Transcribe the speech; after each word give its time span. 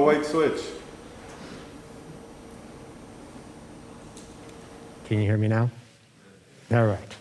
The 0.00 0.06
white 0.06 0.24
switch. 0.24 0.62
Can 5.06 5.18
you 5.18 5.24
hear 5.24 5.36
me 5.36 5.48
now? 5.48 5.70
All 6.70 6.86
right. 6.86 7.16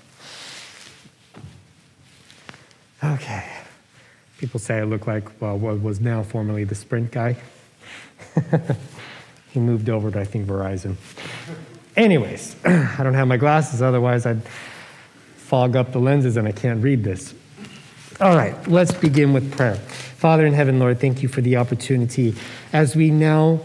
Okay. 3.03 3.49
People 4.37 4.59
say 4.59 4.79
I 4.79 4.83
look 4.83 5.07
like, 5.07 5.41
well, 5.41 5.57
what 5.57 5.81
was 5.81 5.99
now 5.99 6.23
formerly 6.23 6.63
the 6.63 6.75
Sprint 6.75 7.11
guy. 7.11 7.35
he 9.51 9.59
moved 9.59 9.89
over 9.89 10.11
to, 10.11 10.19
I 10.19 10.23
think, 10.23 10.47
Verizon. 10.47 10.95
Anyways, 11.97 12.55
I 12.65 13.03
don't 13.03 13.15
have 13.15 13.27
my 13.27 13.37
glasses, 13.37 13.81
otherwise, 13.81 14.25
I'd 14.25 14.43
fog 15.35 15.75
up 15.75 15.91
the 15.91 15.99
lenses 15.99 16.37
and 16.37 16.47
I 16.47 16.53
can't 16.53 16.81
read 16.81 17.03
this. 17.03 17.33
All 18.21 18.35
right, 18.35 18.55
let's 18.67 18.93
begin 18.93 19.33
with 19.33 19.51
prayer. 19.51 19.79
Father 20.19 20.45
in 20.45 20.53
heaven, 20.53 20.79
Lord, 20.79 20.99
thank 20.99 21.23
you 21.23 21.29
for 21.29 21.39
the 21.39 21.55
opportunity 21.55 22.35
as 22.73 22.93
we 22.93 23.09
now 23.09 23.61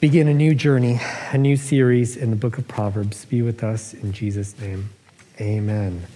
begin 0.00 0.26
a 0.26 0.32
new 0.32 0.54
journey, 0.54 0.98
a 1.30 1.36
new 1.36 1.58
series 1.58 2.16
in 2.16 2.30
the 2.30 2.36
book 2.36 2.56
of 2.56 2.66
Proverbs. 2.66 3.26
Be 3.26 3.42
with 3.42 3.62
us 3.62 3.92
in 3.92 4.14
Jesus' 4.14 4.58
name. 4.58 4.88
Amen. 5.38 6.06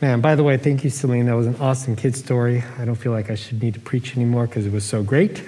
Man, 0.00 0.20
by 0.20 0.36
the 0.36 0.44
way, 0.44 0.56
thank 0.56 0.84
you, 0.84 0.90
Celine. 0.90 1.26
That 1.26 1.34
was 1.34 1.48
an 1.48 1.56
awesome 1.56 1.96
kid 1.96 2.14
story. 2.14 2.62
I 2.78 2.84
don't 2.84 2.94
feel 2.94 3.10
like 3.10 3.28
I 3.28 3.34
should 3.34 3.60
need 3.60 3.74
to 3.74 3.80
preach 3.80 4.16
anymore 4.16 4.46
because 4.46 4.66
it 4.66 4.72
was 4.72 4.84
so 4.84 5.02
great. 5.02 5.42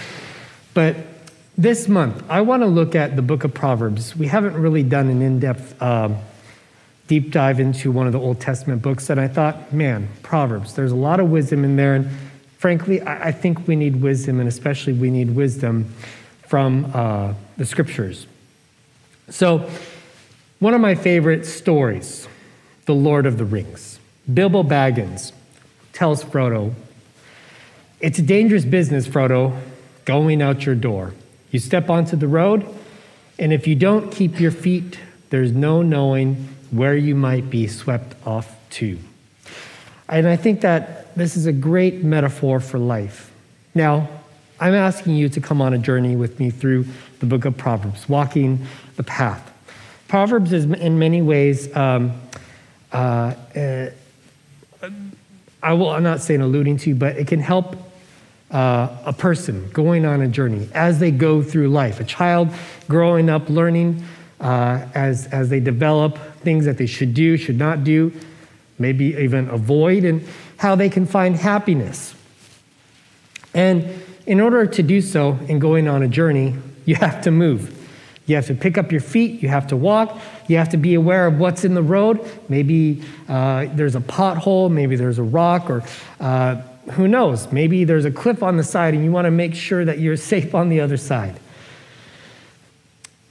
but 0.72 0.96
this 1.58 1.88
month, 1.88 2.24
I 2.30 2.40
want 2.40 2.62
to 2.62 2.68
look 2.68 2.94
at 2.94 3.16
the 3.16 3.22
book 3.22 3.44
of 3.44 3.52
Proverbs. 3.52 4.16
We 4.16 4.28
haven't 4.28 4.54
really 4.54 4.82
done 4.82 5.10
an 5.10 5.20
in 5.20 5.40
depth 5.40 5.82
um, 5.82 6.16
deep 7.06 7.32
dive 7.32 7.60
into 7.60 7.92
one 7.92 8.06
of 8.06 8.14
the 8.14 8.20
Old 8.20 8.40
Testament 8.40 8.80
books, 8.80 9.10
and 9.10 9.20
I 9.20 9.28
thought, 9.28 9.74
man, 9.74 10.08
Proverbs, 10.22 10.74
there's 10.74 10.92
a 10.92 10.96
lot 10.96 11.20
of 11.20 11.28
wisdom 11.28 11.64
in 11.64 11.76
there. 11.76 11.96
And 11.96 12.08
frankly, 12.60 13.00
I, 13.00 13.28
I 13.28 13.32
think 13.32 13.66
we 13.66 13.74
need 13.74 14.02
wisdom, 14.02 14.38
and 14.38 14.46
especially 14.46 14.92
we 14.92 15.10
need 15.10 15.34
wisdom 15.34 15.92
from 16.46 16.92
uh, 16.94 17.32
the 17.56 17.64
scriptures. 17.64 18.26
So, 19.30 19.68
one 20.58 20.74
of 20.74 20.80
my 20.82 20.94
favorite 20.94 21.46
stories, 21.46 22.28
The 22.84 22.94
Lord 22.94 23.24
of 23.24 23.38
the 23.38 23.46
Rings. 23.46 23.98
Bilbo 24.32 24.62
Baggins 24.62 25.32
tells 25.94 26.22
Frodo, 26.22 26.74
It's 27.98 28.18
a 28.18 28.22
dangerous 28.22 28.66
business, 28.66 29.08
Frodo, 29.08 29.58
going 30.04 30.42
out 30.42 30.66
your 30.66 30.74
door. 30.74 31.14
You 31.50 31.60
step 31.60 31.88
onto 31.88 32.14
the 32.14 32.28
road, 32.28 32.66
and 33.38 33.54
if 33.54 33.66
you 33.66 33.74
don't 33.74 34.12
keep 34.12 34.38
your 34.38 34.50
feet, 34.50 34.98
there's 35.30 35.52
no 35.52 35.80
knowing 35.80 36.48
where 36.70 36.94
you 36.94 37.14
might 37.14 37.48
be 37.48 37.66
swept 37.66 38.14
off 38.26 38.54
to. 38.70 38.98
And 40.10 40.28
I 40.28 40.36
think 40.36 40.60
that 40.60 40.99
this 41.16 41.36
is 41.36 41.46
a 41.46 41.52
great 41.52 42.02
metaphor 42.02 42.60
for 42.60 42.78
life. 42.78 43.30
Now, 43.74 44.08
I'm 44.58 44.74
asking 44.74 45.16
you 45.16 45.28
to 45.30 45.40
come 45.40 45.62
on 45.62 45.72
a 45.72 45.78
journey 45.78 46.16
with 46.16 46.38
me 46.38 46.50
through 46.50 46.86
the 47.20 47.26
book 47.26 47.44
of 47.44 47.56
Proverbs, 47.56 48.08
walking 48.08 48.66
the 48.96 49.02
path. 49.02 49.46
Proverbs 50.08 50.52
is 50.52 50.64
in 50.64 50.98
many 50.98 51.22
ways, 51.22 51.74
um, 51.74 52.20
uh, 52.92 53.34
uh, 53.56 53.90
I 55.62 55.72
will, 55.72 55.90
I'm 55.90 56.02
not 56.02 56.20
saying 56.20 56.40
alluding 56.40 56.78
to, 56.78 56.94
but 56.94 57.16
it 57.16 57.26
can 57.26 57.40
help 57.40 57.76
uh, 58.50 58.88
a 59.04 59.12
person 59.12 59.70
going 59.70 60.04
on 60.04 60.20
a 60.20 60.28
journey 60.28 60.68
as 60.74 60.98
they 60.98 61.10
go 61.10 61.42
through 61.42 61.68
life. 61.68 62.00
A 62.00 62.04
child 62.04 62.48
growing 62.88 63.30
up, 63.30 63.48
learning 63.48 64.02
uh, 64.40 64.86
as, 64.94 65.26
as 65.26 65.48
they 65.48 65.60
develop 65.60 66.18
things 66.40 66.64
that 66.64 66.78
they 66.78 66.86
should 66.86 67.14
do, 67.14 67.36
should 67.36 67.58
not 67.58 67.84
do, 67.84 68.12
maybe 68.78 69.14
even 69.16 69.48
avoid, 69.50 70.04
and 70.04 70.26
how 70.60 70.74
they 70.74 70.90
can 70.90 71.06
find 71.06 71.36
happiness. 71.36 72.14
And 73.54 73.88
in 74.26 74.40
order 74.40 74.66
to 74.66 74.82
do 74.82 75.00
so 75.00 75.38
in 75.48 75.58
going 75.58 75.88
on 75.88 76.02
a 76.02 76.08
journey, 76.08 76.54
you 76.84 76.96
have 76.96 77.22
to 77.22 77.30
move. 77.30 77.74
You 78.26 78.36
have 78.36 78.46
to 78.48 78.54
pick 78.54 78.76
up 78.76 78.92
your 78.92 79.00
feet, 79.00 79.42
you 79.42 79.48
have 79.48 79.68
to 79.68 79.76
walk, 79.76 80.20
you 80.48 80.58
have 80.58 80.68
to 80.68 80.76
be 80.76 80.92
aware 80.92 81.26
of 81.26 81.38
what's 81.38 81.64
in 81.64 81.72
the 81.72 81.82
road. 81.82 82.20
Maybe 82.50 83.02
uh, 83.26 83.68
there's 83.72 83.94
a 83.94 84.00
pothole, 84.00 84.70
maybe 84.70 84.96
there's 84.96 85.18
a 85.18 85.22
rock, 85.22 85.70
or 85.70 85.82
uh, 86.20 86.56
who 86.92 87.08
knows, 87.08 87.50
maybe 87.50 87.84
there's 87.84 88.04
a 88.04 88.10
cliff 88.10 88.42
on 88.42 88.58
the 88.58 88.62
side 88.62 88.92
and 88.92 89.02
you 89.02 89.10
want 89.10 89.24
to 89.24 89.30
make 89.30 89.54
sure 89.54 89.86
that 89.86 89.98
you're 89.98 90.18
safe 90.18 90.54
on 90.54 90.68
the 90.68 90.80
other 90.80 90.98
side. 90.98 91.40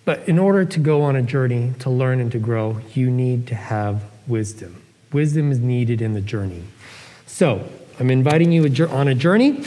But 0.04 0.28
in 0.28 0.40
order 0.40 0.66
to 0.66 0.80
go 0.80 1.04
on 1.04 1.16
a 1.16 1.22
journey, 1.22 1.76
to 1.80 1.92
learn 1.92 2.22
and 2.22 2.32
to 2.32 2.40
grow, 2.40 2.82
you 2.96 3.12
need 3.12 3.46
to 3.50 3.56
have 3.56 4.04
wisdom. 4.26 4.82
Wisdom 5.14 5.52
is 5.52 5.60
needed 5.60 6.02
in 6.02 6.14
the 6.16 6.22
journey. 6.22 6.64
So, 7.40 7.66
I'm 8.02 8.12
inviting 8.12 8.52
you 8.52 8.66
on 8.90 9.08
a 9.08 9.16
journey. 9.16 9.64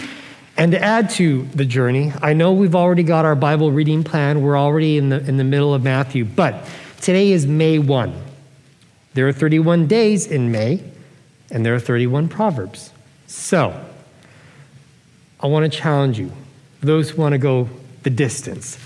And 0.58 0.72
to 0.72 0.82
add 0.82 1.08
to 1.12 1.44
the 1.54 1.64
journey, 1.64 2.12
I 2.20 2.34
know 2.34 2.52
we've 2.52 2.74
already 2.74 3.02
got 3.02 3.24
our 3.24 3.34
Bible 3.34 3.72
reading 3.72 4.04
plan. 4.04 4.42
We're 4.42 4.58
already 4.58 4.98
in 4.98 5.08
the, 5.08 5.26
in 5.26 5.38
the 5.38 5.44
middle 5.44 5.72
of 5.72 5.82
Matthew, 5.82 6.26
but 6.26 6.66
today 7.00 7.32
is 7.32 7.46
May 7.46 7.78
1. 7.78 8.12
There 9.14 9.26
are 9.26 9.32
31 9.32 9.86
days 9.86 10.26
in 10.26 10.52
May, 10.52 10.84
and 11.50 11.64
there 11.64 11.74
are 11.74 11.80
31 11.80 12.28
Proverbs. 12.28 12.92
So, 13.26 13.82
I 15.40 15.46
want 15.46 15.72
to 15.72 15.78
challenge 15.78 16.18
you, 16.18 16.30
those 16.82 17.08
who 17.08 17.22
want 17.22 17.32
to 17.32 17.38
go 17.38 17.70
the 18.02 18.10
distance. 18.10 18.78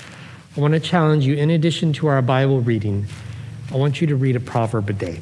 I 0.57 0.61
want 0.61 0.75
to 0.75 0.81
challenge 0.81 1.27
you, 1.27 1.35
in 1.35 1.51
addition 1.51 1.93
to 1.95 2.07
our 2.07 2.23
Bible 2.23 2.61
reading, 2.61 3.07
I 3.73 3.79
want 3.79 4.01
you 4.01 4.07
to 4.07 4.15
read 4.15 4.37
a 4.37 4.41
proverb 4.41 4.89
a 4.89 4.93
day, 4.93 5.21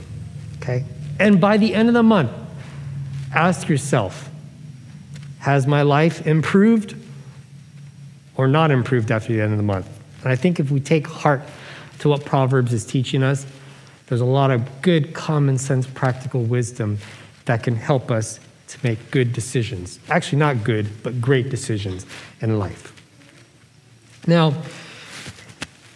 okay? 0.58 0.84
And 1.19 1.41
by 1.41 1.56
the 1.56 1.75
end 1.75 1.88
of 1.88 1.94
the 1.94 2.02
month, 2.02 2.31
ask 3.34 3.68
yourself 3.68 4.30
Has 5.40 5.66
my 5.66 5.82
life 5.82 6.26
improved 6.26 6.96
or 8.36 8.48
not 8.48 8.70
improved 8.70 9.10
after 9.10 9.32
the 9.32 9.40
end 9.40 9.52
of 9.52 9.58
the 9.58 9.64
month? 9.64 9.88
And 10.22 10.32
I 10.32 10.36
think 10.36 10.58
if 10.58 10.70
we 10.70 10.80
take 10.80 11.06
heart 11.06 11.42
to 12.00 12.08
what 12.08 12.24
Proverbs 12.24 12.72
is 12.72 12.84
teaching 12.84 13.22
us, 13.22 13.46
there's 14.06 14.20
a 14.20 14.26
lot 14.26 14.50
of 14.50 14.82
good, 14.82 15.14
common 15.14 15.58
sense, 15.58 15.86
practical 15.86 16.42
wisdom 16.42 16.98
that 17.44 17.62
can 17.62 17.76
help 17.76 18.10
us 18.10 18.40
to 18.68 18.78
make 18.82 19.10
good 19.10 19.32
decisions. 19.32 19.98
Actually, 20.08 20.38
not 20.38 20.64
good, 20.64 21.02
but 21.02 21.20
great 21.20 21.48
decisions 21.50 22.06
in 22.40 22.58
life. 22.58 22.92
Now, 24.26 24.54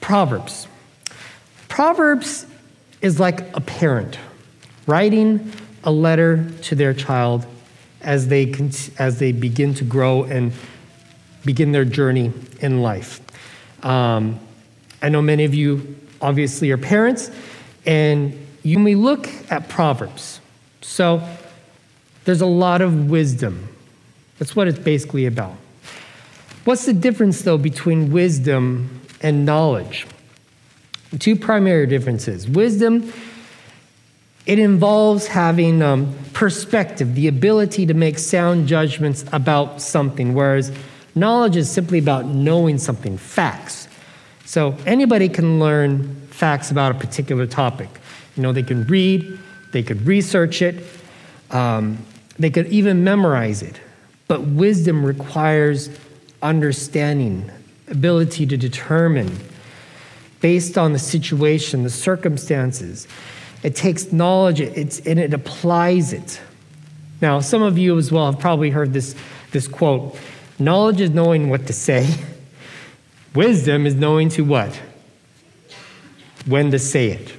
Proverbs. 0.01 0.67
Proverbs 1.69 2.47
is 3.01 3.21
like 3.21 3.41
a 3.57 3.61
parent 3.61 4.19
writing 4.87 5.53
a 5.85 5.91
letter 5.91 6.51
to 6.63 6.75
their 6.75 6.95
child 6.95 7.47
as 8.01 8.29
they, 8.29 8.55
as 8.99 9.19
they 9.19 9.33
begin 9.33 9.75
to 9.75 9.85
grow 9.85 10.25
and 10.25 10.53
begin 11.45 11.73
their 11.73 11.85
journey 11.85 12.33
in 12.61 12.83
life. 12.83 13.21
Um, 13.85 14.41
I 15.01 15.09
know 15.09 15.23
many 15.23 15.45
of 15.45 15.55
you 15.55 15.97
obviously 16.21 16.71
are 16.71 16.77
parents, 16.77 17.31
and 17.87 18.47
you, 18.63 18.83
we 18.83 18.95
look 18.95 19.29
at 19.51 19.69
Proverbs, 19.69 20.41
so 20.81 21.27
there's 22.25 22.41
a 22.41 22.47
lot 22.47 22.81
of 22.81 23.09
wisdom. 23.09 23.69
That's 24.39 24.55
what 24.55 24.69
it's 24.69 24.79
basically 24.79 25.27
about. 25.27 25.55
What's 26.65 26.85
the 26.85 26.93
difference, 26.93 27.43
though, 27.43 27.57
between 27.57 28.13
wisdom 28.13 29.01
and 29.23 29.47
knowledge? 29.47 30.07
Two 31.19 31.37
primary 31.37 31.87
differences. 31.87 32.47
Wisdom, 32.47 33.13
it 34.49 34.59
involves 34.59 35.27
having 35.27 35.83
um, 35.83 36.13
perspective, 36.33 37.15
the 37.15 37.29
ability 37.29 37.85
to 37.85 37.93
make 37.93 38.19
sound 38.19 38.67
judgments 38.67 39.23
about 39.31 39.83
something, 39.83 40.33
whereas 40.33 40.73
knowledge 41.15 41.55
is 41.55 41.71
simply 41.71 41.99
about 41.99 42.25
knowing 42.25 42.79
something, 42.79 43.19
facts. 43.19 43.89
So 44.47 44.75
anybody 44.87 45.29
can 45.29 45.61
learn 45.61 46.15
facts 46.31 46.71
about 46.71 46.97
a 46.97 46.99
particular 46.99 47.47
topic. 47.47 47.91
You 48.37 48.43
know, 48.43 48.53
they 48.55 48.63
can 48.63 48.85
read, 48.87 49.39
they 49.73 49.83
could 49.83 50.07
research 50.07 50.63
it, 50.63 50.83
um, 51.51 51.99
they 52.39 52.49
could 52.49 52.69
even 52.69 53.05
memorize 53.05 53.61
it. 53.63 53.79
But 54.29 54.41
wisdom 54.43 55.05
requires 55.05 55.91
understanding, 56.41 57.51
ability 57.89 58.47
to 58.47 58.57
determine 58.57 59.31
based 60.41 60.79
on 60.79 60.95
the 60.95 60.99
situation, 60.99 61.83
the 61.83 61.91
circumstances. 61.91 63.07
It 63.63 63.75
takes 63.75 64.13
knowledge 64.13 64.61
it's, 64.61 65.01
and 65.01 65.19
it 65.19 65.35
applies 65.35 66.13
it. 66.13 66.41
Now, 67.21 67.41
some 67.41 67.63
of 67.63 67.77
you 67.79 67.99
as 67.99 68.13
well 68.13 68.31
have 68.31 68.41
probably 68.41 68.71
heard 68.71 68.93
this, 68.93 69.15
this 69.51 69.67
quote 69.67 70.17
Knowledge 70.59 71.01
is 71.01 71.11
knowing 71.11 71.51
what 71.51 71.67
to 71.67 71.73
say, 71.73 72.13
wisdom 73.35 73.87
is 73.87 73.95
knowing 73.95 74.29
to 74.31 74.43
what? 74.43 74.81
When 76.47 76.71
to 76.71 76.79
say 76.79 77.11
it. 77.11 77.33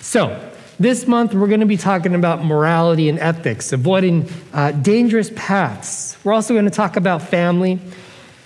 So, 0.00 0.50
this 0.78 1.06
month 1.06 1.34
we're 1.34 1.46
going 1.46 1.60
to 1.60 1.66
be 1.66 1.76
talking 1.76 2.14
about 2.14 2.44
morality 2.44 3.08
and 3.08 3.18
ethics, 3.20 3.72
avoiding 3.72 4.28
uh, 4.52 4.72
dangerous 4.72 5.30
paths. 5.36 6.16
We're 6.24 6.32
also 6.32 6.52
going 6.52 6.64
to 6.64 6.70
talk 6.70 6.96
about 6.96 7.22
family. 7.22 7.78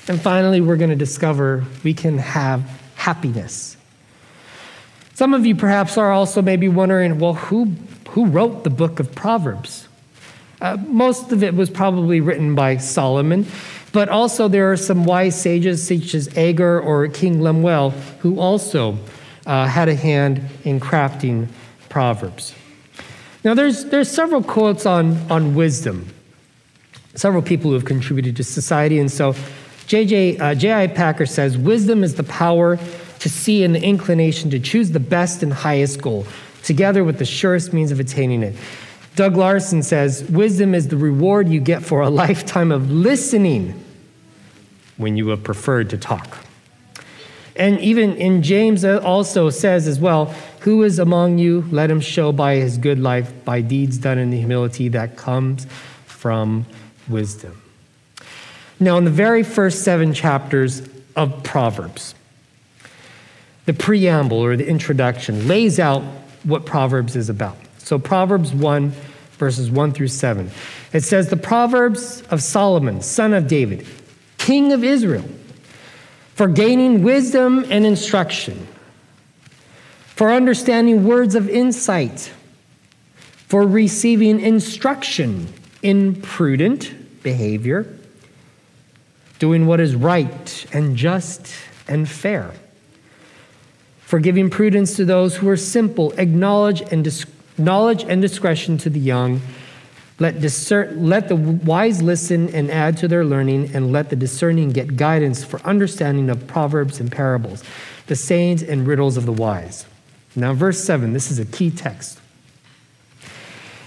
And 0.08 0.20
finally, 0.20 0.60
we're 0.60 0.76
going 0.76 0.90
to 0.90 0.96
discover 0.96 1.64
we 1.84 1.94
can 1.94 2.18
have 2.18 2.62
happiness. 2.94 3.77
Some 5.18 5.34
of 5.34 5.44
you 5.44 5.56
perhaps 5.56 5.98
are 5.98 6.12
also 6.12 6.42
maybe 6.42 6.68
wondering 6.68 7.18
well, 7.18 7.34
who, 7.34 7.72
who 8.10 8.26
wrote 8.26 8.62
the 8.62 8.70
book 8.70 9.00
of 9.00 9.12
Proverbs? 9.16 9.88
Uh, 10.60 10.76
most 10.86 11.32
of 11.32 11.42
it 11.42 11.56
was 11.56 11.70
probably 11.70 12.20
written 12.20 12.54
by 12.54 12.76
Solomon, 12.76 13.44
but 13.90 14.08
also 14.08 14.46
there 14.46 14.70
are 14.70 14.76
some 14.76 15.04
wise 15.04 15.34
sages 15.34 15.84
such 15.84 16.14
as 16.14 16.28
Agur 16.38 16.78
or 16.78 17.08
King 17.08 17.40
Lemuel 17.40 17.90
who 18.20 18.38
also 18.38 18.96
uh, 19.44 19.66
had 19.66 19.88
a 19.88 19.96
hand 19.96 20.40
in 20.62 20.78
crafting 20.78 21.48
Proverbs. 21.88 22.54
Now, 23.42 23.54
there's, 23.54 23.86
there's 23.86 24.08
several 24.08 24.44
quotes 24.44 24.86
on, 24.86 25.16
on 25.28 25.56
wisdom, 25.56 26.14
several 27.16 27.42
people 27.42 27.72
who 27.72 27.74
have 27.74 27.86
contributed 27.86 28.36
to 28.36 28.44
society, 28.44 29.00
and 29.00 29.10
so 29.10 29.34
J.J. 29.88 30.38
Uh, 30.38 30.54
J.I. 30.54 30.86
Packer 30.86 31.26
says, 31.26 31.58
Wisdom 31.58 32.04
is 32.04 32.14
the 32.14 32.22
power 32.22 32.78
to 33.20 33.28
see 33.28 33.66
the 33.66 33.82
inclination 33.82 34.50
to 34.50 34.60
choose 34.60 34.90
the 34.90 35.00
best 35.00 35.42
and 35.42 35.52
highest 35.52 36.00
goal, 36.00 36.26
together 36.62 37.04
with 37.04 37.18
the 37.18 37.24
surest 37.24 37.72
means 37.72 37.90
of 37.90 38.00
attaining 38.00 38.42
it. 38.42 38.54
Doug 39.16 39.36
Larson 39.36 39.82
says, 39.82 40.22
Wisdom 40.30 40.74
is 40.74 40.88
the 40.88 40.96
reward 40.96 41.48
you 41.48 41.60
get 41.60 41.82
for 41.82 42.02
a 42.02 42.10
lifetime 42.24 42.70
of 42.70 42.90
listening 42.90 43.84
when 44.96 45.16
you 45.16 45.28
have 45.28 45.42
preferred 45.42 45.90
to 45.90 45.98
talk. 45.98 46.38
And 47.56 47.80
even 47.80 48.14
in 48.16 48.44
James 48.44 48.84
also 48.84 49.50
says 49.50 49.88
as 49.88 49.98
well, 49.98 50.26
Who 50.60 50.84
is 50.84 51.00
among 51.00 51.38
you? 51.38 51.64
Let 51.72 51.90
him 51.90 52.00
show 52.00 52.30
by 52.30 52.54
his 52.56 52.78
good 52.78 53.00
life, 53.00 53.32
by 53.44 53.60
deeds 53.60 53.98
done 53.98 54.18
in 54.18 54.30
the 54.30 54.38
humility 54.38 54.88
that 54.90 55.16
comes 55.16 55.66
from 56.06 56.66
wisdom. 57.08 57.60
Now, 58.78 58.96
in 58.98 59.04
the 59.04 59.10
very 59.10 59.42
first 59.42 59.82
seven 59.82 60.12
chapters 60.14 60.82
of 61.16 61.42
Proverbs, 61.42 62.14
the 63.68 63.74
preamble 63.74 64.38
or 64.38 64.56
the 64.56 64.66
introduction 64.66 65.46
lays 65.46 65.78
out 65.78 66.02
what 66.44 66.64
Proverbs 66.64 67.14
is 67.14 67.28
about. 67.28 67.54
So, 67.76 67.98
Proverbs 67.98 68.50
1, 68.54 68.92
verses 69.32 69.70
1 69.70 69.92
through 69.92 70.08
7. 70.08 70.50
It 70.94 71.04
says, 71.04 71.28
The 71.28 71.36
Proverbs 71.36 72.22
of 72.30 72.42
Solomon, 72.42 73.02
son 73.02 73.34
of 73.34 73.46
David, 73.46 73.86
king 74.38 74.72
of 74.72 74.82
Israel, 74.82 75.28
for 76.34 76.48
gaining 76.48 77.02
wisdom 77.02 77.66
and 77.68 77.84
instruction, 77.84 78.66
for 80.06 80.32
understanding 80.32 81.04
words 81.04 81.34
of 81.34 81.46
insight, 81.50 82.32
for 83.48 83.66
receiving 83.66 84.40
instruction 84.40 85.46
in 85.82 86.14
prudent 86.22 87.22
behavior, 87.22 87.98
doing 89.38 89.66
what 89.66 89.78
is 89.78 89.94
right 89.94 90.66
and 90.72 90.96
just 90.96 91.52
and 91.86 92.08
fair 92.08 92.54
for 94.08 94.18
giving 94.18 94.48
prudence 94.48 94.96
to 94.96 95.04
those 95.04 95.36
who 95.36 95.46
are 95.50 95.56
simple, 95.58 96.12
acknowledge 96.12 96.80
and 96.80 97.04
dis- 97.04 97.26
knowledge 97.58 98.04
and 98.04 98.22
discretion 98.22 98.78
to 98.78 98.88
the 98.88 98.98
young. 98.98 99.38
Let, 100.18 100.40
discern, 100.40 101.06
let 101.10 101.28
the 101.28 101.36
wise 101.36 102.00
listen 102.00 102.48
and 102.54 102.70
add 102.70 102.96
to 102.96 103.08
their 103.08 103.22
learning, 103.22 103.76
and 103.76 103.92
let 103.92 104.08
the 104.08 104.16
discerning 104.16 104.70
get 104.70 104.96
guidance 104.96 105.44
for 105.44 105.60
understanding 105.60 106.30
of 106.30 106.46
proverbs 106.46 107.00
and 107.00 107.12
parables, 107.12 107.62
the 108.06 108.16
sayings 108.16 108.62
and 108.62 108.86
riddles 108.86 109.18
of 109.18 109.26
the 109.26 109.32
wise. 109.32 109.84
Now, 110.34 110.54
verse 110.54 110.82
7, 110.82 111.12
this 111.12 111.30
is 111.30 111.38
a 111.38 111.44
key 111.44 111.70
text. 111.70 112.18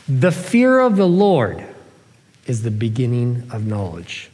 The 0.08 0.32
fear 0.32 0.82
of 0.82 0.98
the 0.98 1.08
Lord 1.08 1.66
is 2.46 2.62
the 2.62 2.70
beginning 2.70 3.50
of 3.52 3.66
knowledge, 3.66 4.30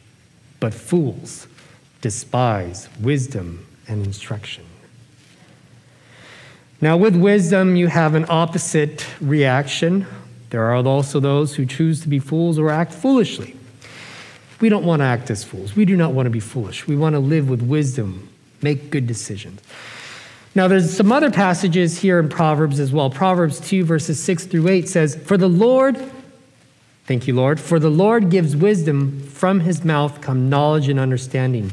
but 0.60 0.74
fools 0.74 1.46
despise 2.02 2.90
wisdom 3.00 3.66
and 3.88 4.04
instruction. 4.04 4.67
Now, 6.80 6.96
with 6.96 7.16
wisdom, 7.16 7.74
you 7.74 7.88
have 7.88 8.14
an 8.14 8.26
opposite 8.28 9.04
reaction. 9.20 10.06
There 10.50 10.62
are 10.64 10.76
also 10.86 11.18
those 11.18 11.56
who 11.56 11.66
choose 11.66 12.00
to 12.02 12.08
be 12.08 12.20
fools 12.20 12.56
or 12.58 12.70
act 12.70 12.92
foolishly. 12.92 13.56
We 14.60 14.68
don't 14.68 14.84
want 14.84 15.00
to 15.00 15.06
act 15.06 15.30
as 15.30 15.42
fools. 15.42 15.74
We 15.74 15.84
do 15.84 15.96
not 15.96 16.12
want 16.12 16.26
to 16.26 16.30
be 16.30 16.40
foolish. 16.40 16.86
We 16.86 16.96
want 16.96 17.14
to 17.14 17.20
live 17.20 17.48
with 17.48 17.62
wisdom, 17.62 18.28
make 18.62 18.90
good 18.90 19.08
decisions. 19.08 19.60
Now, 20.54 20.68
there's 20.68 20.96
some 20.96 21.10
other 21.10 21.30
passages 21.30 21.98
here 21.98 22.18
in 22.18 22.28
Proverbs 22.28 22.80
as 22.80 22.92
well. 22.92 23.10
Proverbs 23.10 23.60
2, 23.60 23.84
verses 23.84 24.22
6 24.22 24.46
through 24.46 24.68
8 24.68 24.88
says, 24.88 25.16
For 25.16 25.36
the 25.36 25.48
Lord, 25.48 25.96
thank 27.06 27.26
you, 27.26 27.34
Lord, 27.34 27.60
for 27.60 27.78
the 27.78 27.90
Lord 27.90 28.30
gives 28.30 28.56
wisdom, 28.56 29.20
from 29.20 29.60
his 29.60 29.84
mouth 29.84 30.20
come 30.20 30.48
knowledge 30.48 30.88
and 30.88 30.98
understanding. 30.98 31.72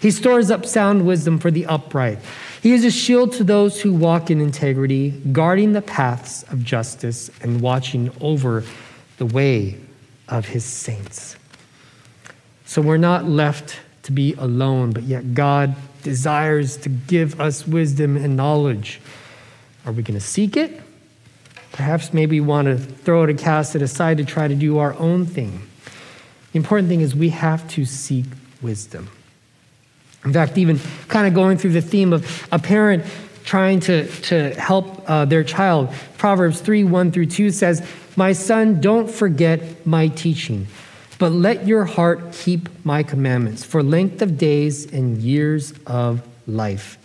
He 0.00 0.10
stores 0.10 0.50
up 0.50 0.66
sound 0.66 1.06
wisdom 1.06 1.38
for 1.38 1.50
the 1.50 1.66
upright. 1.66 2.18
He 2.62 2.72
is 2.72 2.84
a 2.84 2.90
shield 2.90 3.32
to 3.34 3.44
those 3.44 3.80
who 3.80 3.94
walk 3.94 4.30
in 4.30 4.40
integrity, 4.40 5.10
guarding 5.32 5.72
the 5.72 5.80
paths 5.80 6.42
of 6.44 6.62
justice 6.62 7.30
and 7.40 7.60
watching 7.62 8.10
over 8.20 8.64
the 9.16 9.24
way 9.24 9.78
of 10.28 10.46
his 10.46 10.64
saints. 10.64 11.36
So 12.66 12.82
we're 12.82 12.98
not 12.98 13.24
left 13.24 13.80
to 14.02 14.12
be 14.12 14.34
alone, 14.34 14.90
but 14.90 15.04
yet 15.04 15.34
God 15.34 15.74
desires 16.02 16.76
to 16.78 16.88
give 16.88 17.40
us 17.40 17.66
wisdom 17.66 18.16
and 18.16 18.36
knowledge. 18.36 19.00
Are 19.86 19.92
we 19.92 20.02
going 20.02 20.18
to 20.18 20.24
seek 20.24 20.56
it? 20.56 20.82
Perhaps 21.72 22.12
maybe 22.12 22.40
we 22.40 22.46
want 22.46 22.66
to 22.66 22.76
throw 22.76 23.24
it 23.24 23.30
and 23.30 23.38
cast 23.38 23.74
it 23.74 23.82
aside 23.82 24.18
to 24.18 24.24
try 24.24 24.48
to 24.48 24.54
do 24.54 24.78
our 24.78 24.94
own 24.94 25.24
thing. 25.24 25.62
The 26.52 26.58
important 26.58 26.88
thing 26.88 27.00
is 27.00 27.14
we 27.14 27.30
have 27.30 27.66
to 27.70 27.84
seek 27.86 28.26
wisdom. 28.60 29.08
In 30.24 30.32
fact, 30.32 30.58
even 30.58 30.78
kind 31.08 31.26
of 31.26 31.34
going 31.34 31.56
through 31.56 31.72
the 31.72 31.80
theme 31.80 32.12
of 32.12 32.48
a 32.52 32.58
parent 32.58 33.04
trying 33.44 33.80
to, 33.80 34.06
to 34.06 34.54
help 34.54 35.08
uh, 35.08 35.24
their 35.24 35.42
child, 35.42 35.92
Proverbs 36.18 36.60
3 36.60 36.84
1 36.84 37.12
through 37.12 37.26
2 37.26 37.50
says, 37.50 37.86
My 38.16 38.32
son, 38.32 38.80
don't 38.80 39.10
forget 39.10 39.86
my 39.86 40.08
teaching, 40.08 40.66
but 41.18 41.32
let 41.32 41.66
your 41.66 41.84
heart 41.84 42.32
keep 42.32 42.68
my 42.84 43.02
commandments 43.02 43.64
for 43.64 43.82
length 43.82 44.20
of 44.20 44.36
days 44.36 44.92
and 44.92 45.18
years 45.18 45.72
of 45.86 46.26
life, 46.46 46.98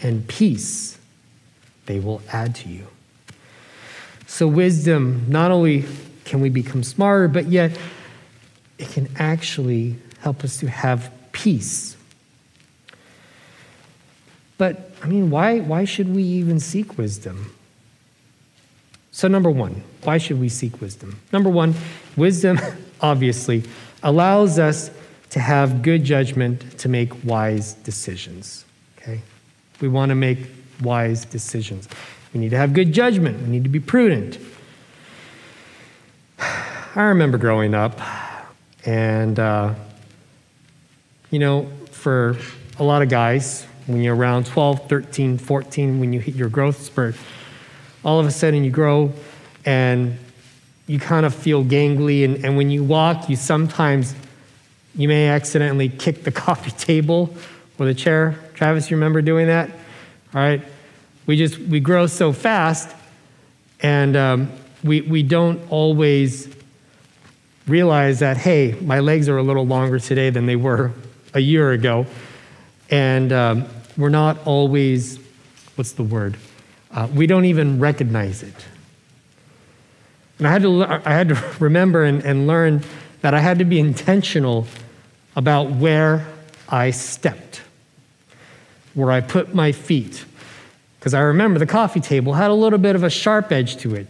and 0.00 0.26
peace 0.26 0.98
they 1.86 2.00
will 2.00 2.22
add 2.32 2.54
to 2.56 2.68
you. 2.68 2.86
So, 4.26 4.48
wisdom, 4.48 5.26
not 5.28 5.50
only 5.50 5.84
can 6.24 6.40
we 6.40 6.48
become 6.48 6.82
smarter, 6.82 7.28
but 7.28 7.46
yet 7.46 7.78
it 8.78 8.88
can 8.90 9.08
actually 9.16 9.96
help 10.20 10.42
us 10.42 10.58
to 10.58 10.68
have 10.68 11.12
peace 11.32 11.96
but, 14.62 14.92
I 15.02 15.08
mean, 15.08 15.28
why, 15.28 15.58
why 15.58 15.84
should 15.84 16.14
we 16.14 16.22
even 16.22 16.60
seek 16.60 16.96
wisdom? 16.96 17.52
So, 19.10 19.26
number 19.26 19.50
one, 19.50 19.82
why 20.04 20.18
should 20.18 20.38
we 20.38 20.48
seek 20.48 20.80
wisdom? 20.80 21.18
Number 21.32 21.50
one, 21.50 21.74
wisdom, 22.16 22.60
obviously, 23.00 23.64
allows 24.04 24.60
us 24.60 24.92
to 25.30 25.40
have 25.40 25.82
good 25.82 26.04
judgment 26.04 26.78
to 26.78 26.88
make 26.88 27.24
wise 27.24 27.72
decisions. 27.72 28.64
Okay? 28.98 29.22
We 29.80 29.88
want 29.88 30.10
to 30.10 30.14
make 30.14 30.38
wise 30.80 31.24
decisions. 31.24 31.88
We 32.32 32.38
need 32.38 32.50
to 32.50 32.56
have 32.56 32.72
good 32.72 32.92
judgment. 32.92 33.42
We 33.42 33.48
need 33.48 33.64
to 33.64 33.68
be 33.68 33.80
prudent. 33.80 34.38
I 36.38 37.02
remember 37.02 37.36
growing 37.36 37.74
up, 37.74 38.00
and, 38.86 39.40
uh, 39.40 39.74
you 41.32 41.40
know, 41.40 41.68
for 41.90 42.36
a 42.78 42.84
lot 42.84 43.02
of 43.02 43.08
guys, 43.08 43.66
when 43.86 44.02
you're 44.02 44.14
around 44.14 44.46
12, 44.46 44.88
13, 44.88 45.38
14, 45.38 46.00
when 46.00 46.12
you 46.12 46.20
hit 46.20 46.34
your 46.34 46.48
growth 46.48 46.82
spurt, 46.82 47.14
all 48.04 48.20
of 48.20 48.26
a 48.26 48.30
sudden 48.30 48.64
you 48.64 48.70
grow 48.70 49.12
and 49.64 50.18
you 50.86 50.98
kind 50.98 51.24
of 51.26 51.34
feel 51.34 51.64
gangly. 51.64 52.24
And, 52.24 52.44
and 52.44 52.56
when 52.56 52.70
you 52.70 52.84
walk, 52.84 53.28
you 53.28 53.36
sometimes, 53.36 54.14
you 54.94 55.08
may 55.08 55.28
accidentally 55.28 55.88
kick 55.88 56.24
the 56.24 56.32
coffee 56.32 56.72
table 56.72 57.34
or 57.78 57.86
the 57.86 57.94
chair. 57.94 58.38
Travis, 58.54 58.90
you 58.90 58.96
remember 58.96 59.22
doing 59.22 59.46
that? 59.46 59.70
All 60.34 60.40
right. 60.40 60.62
We 61.26 61.36
just, 61.36 61.58
we 61.58 61.80
grow 61.80 62.06
so 62.06 62.32
fast 62.32 62.94
and 63.80 64.16
um, 64.16 64.52
we, 64.84 65.00
we 65.02 65.22
don't 65.22 65.60
always 65.70 66.48
realize 67.66 68.20
that, 68.20 68.36
hey, 68.36 68.76
my 68.80 69.00
legs 69.00 69.28
are 69.28 69.38
a 69.38 69.42
little 69.42 69.66
longer 69.66 69.98
today 69.98 70.30
than 70.30 70.46
they 70.46 70.56
were 70.56 70.92
a 71.34 71.40
year 71.40 71.72
ago. 71.72 72.06
And 72.92 73.32
um, 73.32 73.64
we're 73.96 74.10
not 74.10 74.38
always, 74.46 75.18
what's 75.74 75.92
the 75.92 76.04
word? 76.04 76.36
uh, 76.92 77.08
we 77.14 77.26
don't 77.26 77.46
even 77.46 77.80
recognize 77.80 78.42
it. 78.42 78.54
And 80.38 80.46
I 80.46 80.52
had 80.52 80.62
to, 80.62 80.84
I 80.84 81.12
had 81.12 81.28
to 81.30 81.42
remember 81.60 82.04
and, 82.04 82.22
and 82.22 82.46
learn 82.46 82.82
that 83.22 83.34
I 83.34 83.40
had 83.40 83.58
to 83.58 83.64
be 83.64 83.78
intentional 83.78 84.66
about 85.36 85.70
where 85.70 86.26
I 86.68 86.90
stepped, 86.90 87.62
where 88.94 89.10
I 89.10 89.20
put 89.20 89.54
my 89.54 89.72
feet. 89.72 90.24
Because 90.98 91.14
I 91.14 91.20
remember 91.20 91.58
the 91.58 91.66
coffee 91.66 92.00
table 92.00 92.34
had 92.34 92.50
a 92.50 92.54
little 92.54 92.78
bit 92.78 92.94
of 92.94 93.02
a 93.02 93.10
sharp 93.10 93.50
edge 93.50 93.76
to 93.78 93.94
it. 93.94 94.06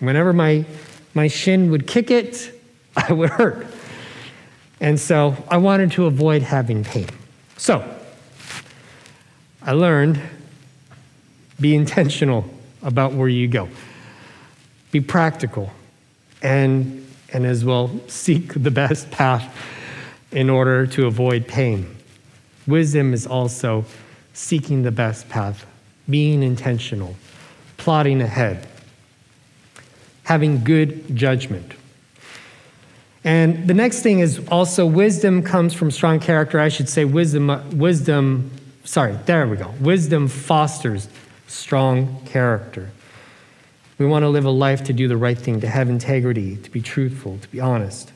Whenever 0.00 0.32
my, 0.32 0.64
my 1.14 1.28
shin 1.28 1.70
would 1.70 1.86
kick 1.86 2.10
it, 2.10 2.52
I 2.96 3.12
would 3.12 3.30
hurt. 3.30 3.66
And 4.80 5.00
so 5.00 5.36
I 5.48 5.56
wanted 5.56 5.92
to 5.92 6.06
avoid 6.06 6.42
having 6.42 6.84
pain. 6.84 7.08
So 7.56 7.95
I 9.66 9.72
learned 9.72 10.20
be 11.60 11.74
intentional 11.74 12.48
about 12.84 13.14
where 13.14 13.28
you 13.28 13.48
go, 13.48 13.68
be 14.92 15.00
practical, 15.00 15.72
and, 16.40 17.04
and 17.32 17.44
as 17.44 17.64
well 17.64 17.90
seek 18.06 18.54
the 18.54 18.70
best 18.70 19.10
path 19.10 19.52
in 20.30 20.48
order 20.48 20.86
to 20.86 21.06
avoid 21.06 21.48
pain. 21.48 21.96
Wisdom 22.68 23.12
is 23.12 23.26
also 23.26 23.84
seeking 24.34 24.84
the 24.84 24.92
best 24.92 25.28
path, 25.28 25.66
being 26.08 26.44
intentional, 26.44 27.16
plotting 27.76 28.20
ahead, 28.20 28.68
having 30.24 30.62
good 30.62 31.16
judgment. 31.16 31.72
And 33.24 33.66
the 33.66 33.74
next 33.74 34.02
thing 34.02 34.20
is 34.20 34.40
also 34.48 34.86
wisdom 34.86 35.42
comes 35.42 35.74
from 35.74 35.90
strong 35.90 36.20
character. 36.20 36.60
I 36.60 36.68
should 36.68 36.88
say 36.88 37.04
wisdom, 37.04 37.76
wisdom, 37.76 38.52
sorry, 38.86 39.18
there 39.26 39.46
we 39.46 39.56
go. 39.58 39.72
Wisdom 39.80 40.28
fosters 40.28 41.08
strong 41.46 42.24
character. 42.24 42.90
We 43.98 44.06
want 44.06 44.22
to 44.22 44.28
live 44.28 44.44
a 44.44 44.50
life 44.50 44.84
to 44.84 44.92
do 44.92 45.08
the 45.08 45.16
right 45.16 45.38
thing, 45.38 45.60
to 45.60 45.68
have 45.68 45.88
integrity, 45.88 46.56
to 46.56 46.70
be 46.70 46.80
truthful, 46.80 47.38
to 47.38 47.48
be 47.48 47.60
honest. 47.60 48.12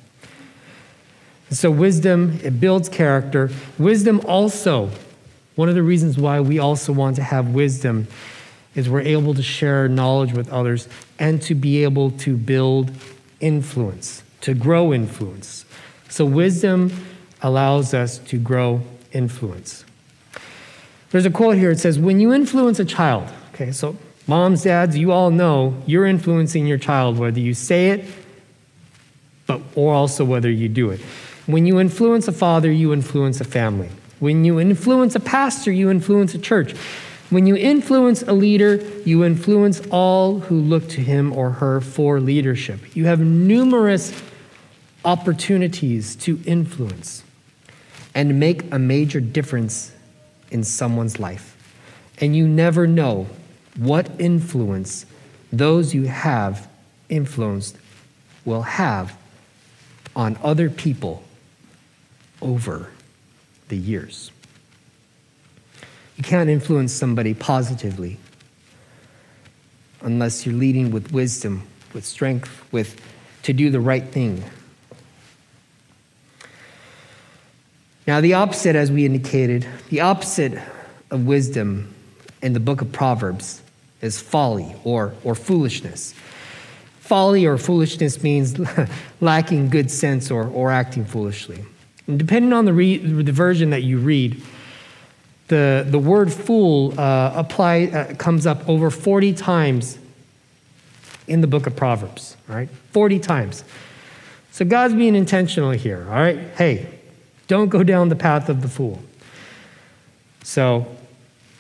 And 1.49 1.59
so, 1.59 1.71
wisdom, 1.71 2.39
it 2.43 2.61
builds 2.61 2.89
character. 2.89 3.51
Wisdom 3.79 4.21
also, 4.27 4.91
one 5.57 5.69
of 5.69 5.75
the 5.75 5.83
reasons 5.83 6.17
why 6.17 6.41
we 6.41 6.59
also 6.59 6.93
want 6.93 7.17
to 7.17 7.23
have 7.23 7.49
wisdom 7.49 8.09
is 8.75 8.89
we're 8.89 9.01
able 9.01 9.35
to 9.35 9.43
share 9.43 9.89
knowledge 9.89 10.33
with 10.33 10.49
others 10.51 10.89
and 11.19 11.43
to 11.43 11.55
be 11.55 11.83
able 11.83 12.11
to 12.13 12.37
build 12.37 12.93
influence 13.41 14.23
to 14.41 14.55
grow 14.55 14.93
influence. 14.93 15.65
So, 16.09 16.25
wisdom 16.25 16.93
allows 17.43 17.95
us 17.95 18.19
to 18.19 18.39
grow 18.39 18.83
influence. 19.13 19.85
There's 21.11 21.27
a 21.27 21.31
quote 21.31 21.57
here 21.57 21.71
it 21.71 21.81
says, 21.81 21.99
When 21.99 22.21
you 22.21 22.33
influence 22.33 22.79
a 22.79 22.85
child, 22.85 23.29
okay, 23.55 23.73
so 23.73 23.97
moms, 24.27 24.63
dads, 24.63 24.97
you 24.97 25.13
all 25.13 25.31
know 25.31 25.81
you're 25.87 26.07
influencing 26.07 26.67
your 26.67 26.79
child, 26.79 27.19
whether 27.19 27.41
you 27.41 27.55
say 27.55 27.91
it, 27.91 28.05
but 29.47 29.61
or 29.75 29.93
also 29.93 30.25
whether 30.25 30.51
you 30.51 30.69
do 30.69 30.91
it. 30.91 31.01
When 31.47 31.67
you 31.67 31.81
influence 31.81 32.29
a 32.29 32.33
father, 32.33 32.71
you 32.71 32.93
influence 32.93 33.41
a 33.41 33.45
family. 33.45 33.91
When 34.21 34.45
you 34.45 34.61
influence 34.61 35.17
a 35.17 35.21
pastor, 35.21 35.73
you 35.73 35.91
influence 35.91 36.35
a 36.35 36.39
church. 36.39 36.77
When 37.31 37.47
you 37.47 37.57
influence 37.57 38.23
a 38.23 38.33
leader, 38.33 38.77
you 39.05 39.25
influence 39.25 39.81
all 39.91 40.41
who 40.41 40.61
look 40.61 40.89
to 40.91 41.01
him 41.01 41.33
or 41.33 41.51
her 41.51 41.81
for 41.81 42.21
leadership. 42.21 42.95
You 42.95 43.07
have 43.07 43.21
numerous 43.21 44.13
opportunities 45.05 46.15
to 46.17 46.41
influence 46.45 47.25
and 48.15 48.39
make 48.39 48.71
a 48.73 48.79
major 48.79 49.21
difference 49.21 49.93
in 50.51 50.65
someone's 50.65 51.19
life. 51.19 51.57
And 52.19 52.37
you 52.37 52.47
never 52.47 52.87
know 52.87 53.27
what 53.77 54.09
influence 54.21 55.07
those 55.53 55.95
you 55.95 56.05
have 56.05 56.69
influenced 57.09 57.77
will 58.45 58.63
have 58.63 59.17
on 60.15 60.39
other 60.43 60.71
people 60.71 61.23
over 62.41 62.91
the 63.69 63.77
years. 63.77 64.31
You 66.17 66.25
can't 66.25 66.51
influence 66.51 66.93
somebody 66.93 67.35
positively 67.35 68.19
unless 70.03 70.47
you're 70.47 70.55
leading 70.55 70.91
with 70.91 71.13
wisdom, 71.13 71.63
with 71.93 72.05
strength, 72.05 72.65
with 72.73 73.01
to 73.43 73.53
do 73.53 73.71
the 73.71 73.81
right 73.81 74.05
thing, 74.05 74.45
Now, 78.11 78.21
the 78.21 78.35
opposite, 78.35 78.75
as 78.75 78.91
we 78.91 79.07
indicated, 79.07 79.65
the 79.89 80.01
opposite 80.01 80.61
of 81.13 81.27
wisdom 81.27 81.95
in 82.43 82.55
the 82.55 82.59
book 82.59 82.81
of 82.81 82.91
Proverbs 82.91 83.63
is 84.01 84.21
folly 84.21 84.75
or, 84.83 85.15
or 85.23 85.37
foolishness. 85.37 86.13
Folly 86.99 87.47
or 87.47 87.57
foolishness 87.57 88.21
means 88.21 88.59
lacking 89.21 89.71
good 89.71 89.93
sense 89.93 90.29
or, 90.29 90.49
or 90.49 90.73
acting 90.73 91.05
foolishly. 91.05 91.65
And 92.09 92.19
depending 92.19 92.53
on 92.53 92.65
the, 92.65 92.73
re, 92.73 92.97
the 92.97 93.31
version 93.31 93.71
that 93.71 93.85
you 93.85 93.99
read, 93.99 94.43
the, 95.47 95.87
the 95.89 96.01
word 96.01 96.33
fool 96.33 96.99
uh, 96.99 97.33
apply, 97.37 97.93
uh, 97.95 98.15
comes 98.17 98.45
up 98.45 98.69
over 98.69 98.91
40 98.91 99.35
times 99.35 100.01
in 101.29 101.43
the 101.43 101.47
book 101.47 101.69
of 101.69 101.77
Proverbs, 101.77 102.37
right? 102.49 102.69
40 102.91 103.21
times. 103.21 103.63
So 104.51 104.65
God's 104.65 104.95
being 104.95 105.15
intentional 105.15 105.71
here, 105.71 106.09
all 106.09 106.17
right? 106.17 106.39
Hey, 106.57 106.97
don't 107.51 107.69
go 107.69 107.83
down 107.83 108.11
the 108.11 108.17
path 108.17 108.49
of 108.49 108.63
the 108.63 108.69
fool. 108.69 109.03
So, 110.45 110.87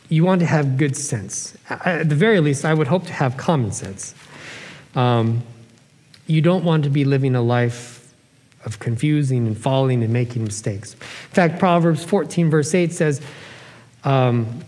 you 0.08 0.24
want 0.24 0.40
to 0.40 0.46
have 0.46 0.78
good 0.78 0.96
sense. 0.96 1.56
At 1.68 2.08
the 2.08 2.14
very 2.14 2.38
least, 2.38 2.64
I 2.64 2.74
would 2.74 2.86
hope 2.86 3.06
to 3.06 3.12
have 3.12 3.36
common 3.36 3.72
sense. 3.72 4.14
Um, 4.94 5.42
you 6.28 6.42
don't 6.42 6.64
want 6.64 6.84
to 6.84 6.90
be 6.90 7.04
living 7.04 7.34
a 7.34 7.42
life 7.42 8.14
of 8.64 8.78
confusing 8.78 9.48
and 9.48 9.58
falling 9.58 10.04
and 10.04 10.12
making 10.12 10.44
mistakes. 10.44 10.94
In 10.94 11.34
fact, 11.34 11.58
Proverbs 11.58 12.04
14, 12.04 12.50
verse 12.50 12.72
8 12.72 12.92
says, 12.92 13.20
um, 14.04 14.62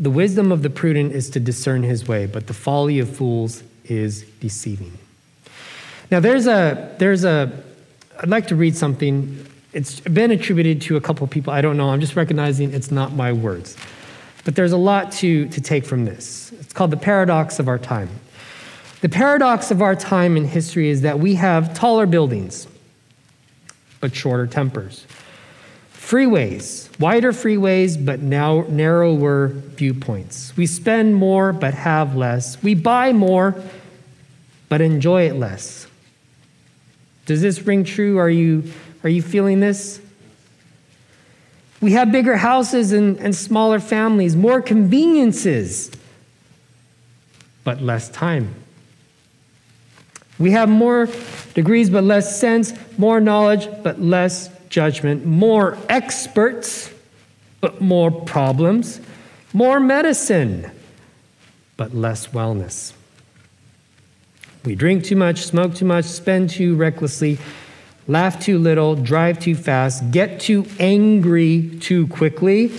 The 0.00 0.10
wisdom 0.10 0.50
of 0.50 0.62
the 0.62 0.70
prudent 0.70 1.12
is 1.12 1.30
to 1.30 1.40
discern 1.40 1.84
his 1.84 2.08
way, 2.08 2.26
but 2.26 2.48
the 2.48 2.54
folly 2.54 2.98
of 2.98 3.08
fools 3.08 3.62
is 3.84 4.22
deceiving. 4.40 4.98
Now, 6.10 6.18
there's 6.18 6.48
a, 6.48 6.96
there's 6.98 7.24
a, 7.24 7.62
I'd 8.20 8.28
like 8.28 8.48
to 8.48 8.56
read 8.56 8.76
something 8.76 9.46
it's 9.78 10.00
been 10.00 10.32
attributed 10.32 10.82
to 10.82 10.96
a 10.96 11.00
couple 11.00 11.24
people. 11.28 11.52
I 11.52 11.60
don't 11.60 11.76
know. 11.76 11.90
I'm 11.90 12.00
just 12.00 12.16
recognizing 12.16 12.74
it's 12.74 12.90
not 12.90 13.12
my 13.12 13.32
words. 13.32 13.76
But 14.44 14.56
there's 14.56 14.72
a 14.72 14.76
lot 14.76 15.12
to, 15.12 15.46
to 15.50 15.60
take 15.60 15.86
from 15.86 16.04
this. 16.04 16.52
It's 16.58 16.72
called 16.72 16.90
the 16.90 16.96
paradox 16.96 17.60
of 17.60 17.68
our 17.68 17.78
time. 17.78 18.10
The 19.02 19.08
paradox 19.08 19.70
of 19.70 19.80
our 19.80 19.94
time 19.94 20.36
in 20.36 20.44
history 20.44 20.88
is 20.88 21.02
that 21.02 21.20
we 21.20 21.36
have 21.36 21.74
taller 21.74 22.06
buildings, 22.06 22.66
but 24.00 24.12
shorter 24.16 24.48
tempers. 24.48 25.06
Freeways, 25.94 26.88
wider 26.98 27.30
freeways, 27.30 28.04
but 28.04 28.18
now 28.18 28.62
narrower 28.68 29.48
viewpoints. 29.48 30.56
We 30.56 30.66
spend 30.66 31.14
more, 31.14 31.52
but 31.52 31.74
have 31.74 32.16
less. 32.16 32.60
We 32.64 32.74
buy 32.74 33.12
more, 33.12 33.54
but 34.68 34.80
enjoy 34.80 35.28
it 35.28 35.36
less. 35.36 35.86
Does 37.26 37.42
this 37.42 37.62
ring 37.62 37.84
true? 37.84 38.18
Are 38.18 38.30
you 38.30 38.64
are 39.02 39.08
you 39.08 39.22
feeling 39.22 39.60
this? 39.60 40.00
We 41.80 41.92
have 41.92 42.10
bigger 42.10 42.36
houses 42.36 42.92
and, 42.92 43.18
and 43.18 43.34
smaller 43.34 43.78
families, 43.78 44.34
more 44.34 44.60
conveniences, 44.60 45.92
but 47.62 47.80
less 47.80 48.08
time. 48.08 48.54
We 50.38 50.52
have 50.52 50.68
more 50.68 51.08
degrees 51.54 51.90
but 51.90 52.04
less 52.04 52.38
sense, 52.40 52.72
more 52.96 53.20
knowledge 53.20 53.68
but 53.82 54.00
less 54.00 54.50
judgment, 54.68 55.24
more 55.24 55.78
experts 55.88 56.92
but 57.60 57.80
more 57.80 58.10
problems, 58.10 59.00
more 59.52 59.80
medicine 59.80 60.70
but 61.76 61.94
less 61.94 62.28
wellness. 62.28 62.92
We 64.64 64.74
drink 64.74 65.04
too 65.04 65.16
much, 65.16 65.46
smoke 65.46 65.74
too 65.74 65.84
much, 65.84 66.04
spend 66.04 66.50
too 66.50 66.76
recklessly, 66.76 67.38
laugh 68.08 68.40
too 68.40 68.58
little, 68.58 68.96
drive 68.96 69.38
too 69.38 69.54
fast, 69.54 70.10
get 70.10 70.40
too 70.40 70.66
angry 70.80 71.78
too 71.80 72.06
quickly. 72.08 72.72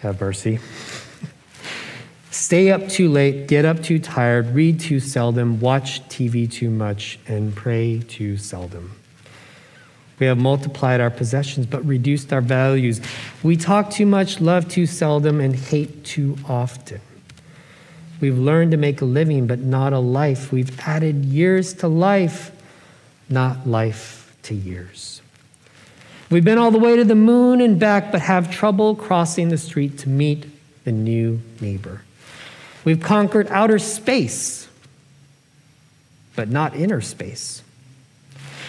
Have 0.00 0.20
mercy. 0.20 0.58
Stay 2.30 2.70
up 2.70 2.88
too 2.88 3.08
late, 3.08 3.48
get 3.48 3.64
up 3.64 3.82
too 3.82 3.98
tired, 3.98 4.48
read 4.54 4.80
too 4.80 5.00
seldom, 5.00 5.60
watch 5.60 6.06
TV 6.08 6.50
too 6.50 6.70
much, 6.70 7.18
and 7.26 7.54
pray 7.54 8.00
too 8.00 8.36
seldom. 8.36 8.92
We 10.18 10.26
have 10.26 10.38
multiplied 10.38 11.00
our 11.00 11.10
possessions 11.10 11.66
but 11.66 11.84
reduced 11.86 12.32
our 12.32 12.42
values. 12.42 13.00
We 13.42 13.56
talk 13.56 13.90
too 13.90 14.06
much, 14.06 14.40
love 14.40 14.68
too 14.68 14.86
seldom, 14.86 15.40
and 15.40 15.56
hate 15.56 16.04
too 16.04 16.36
often. 16.46 17.00
We've 18.20 18.38
learned 18.38 18.72
to 18.72 18.76
make 18.76 19.00
a 19.00 19.06
living 19.06 19.46
but 19.46 19.60
not 19.60 19.92
a 19.92 19.98
life. 19.98 20.52
We've 20.52 20.78
added 20.80 21.24
years 21.24 21.72
to 21.74 21.88
life 21.88 22.52
not 23.30 23.66
life 23.66 24.36
to 24.42 24.54
years. 24.54 25.22
We've 26.30 26.44
been 26.44 26.58
all 26.58 26.70
the 26.70 26.78
way 26.78 26.96
to 26.96 27.04
the 27.04 27.14
moon 27.14 27.60
and 27.60 27.78
back, 27.78 28.12
but 28.12 28.20
have 28.20 28.50
trouble 28.50 28.94
crossing 28.94 29.48
the 29.48 29.58
street 29.58 29.98
to 29.98 30.08
meet 30.08 30.46
the 30.84 30.92
new 30.92 31.40
neighbor. 31.60 32.02
We've 32.84 33.00
conquered 33.00 33.48
outer 33.48 33.78
space, 33.78 34.68
but 36.36 36.48
not 36.48 36.74
inner 36.76 37.00
space. 37.00 37.62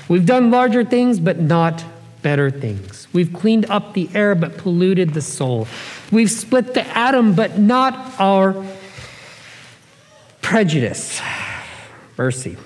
We've 0.08 0.26
done 0.26 0.52
larger 0.52 0.84
things, 0.84 1.20
but 1.20 1.40
not 1.40 1.84
better 2.22 2.52
things. 2.52 3.08
We've 3.14 3.32
cleaned 3.32 3.66
up 3.68 3.94
the 3.94 4.10
air, 4.14 4.36
but 4.36 4.58
polluted 4.58 5.14
the 5.14 5.22
soul. 5.22 5.68
We've 6.12 6.32
split 6.32 6.74
the 6.74 6.86
atom, 6.98 7.36
but 7.36 7.58
not 7.58 8.20
our 8.20 8.66
prejudice. 10.42 11.22
Mercy. 12.18 12.58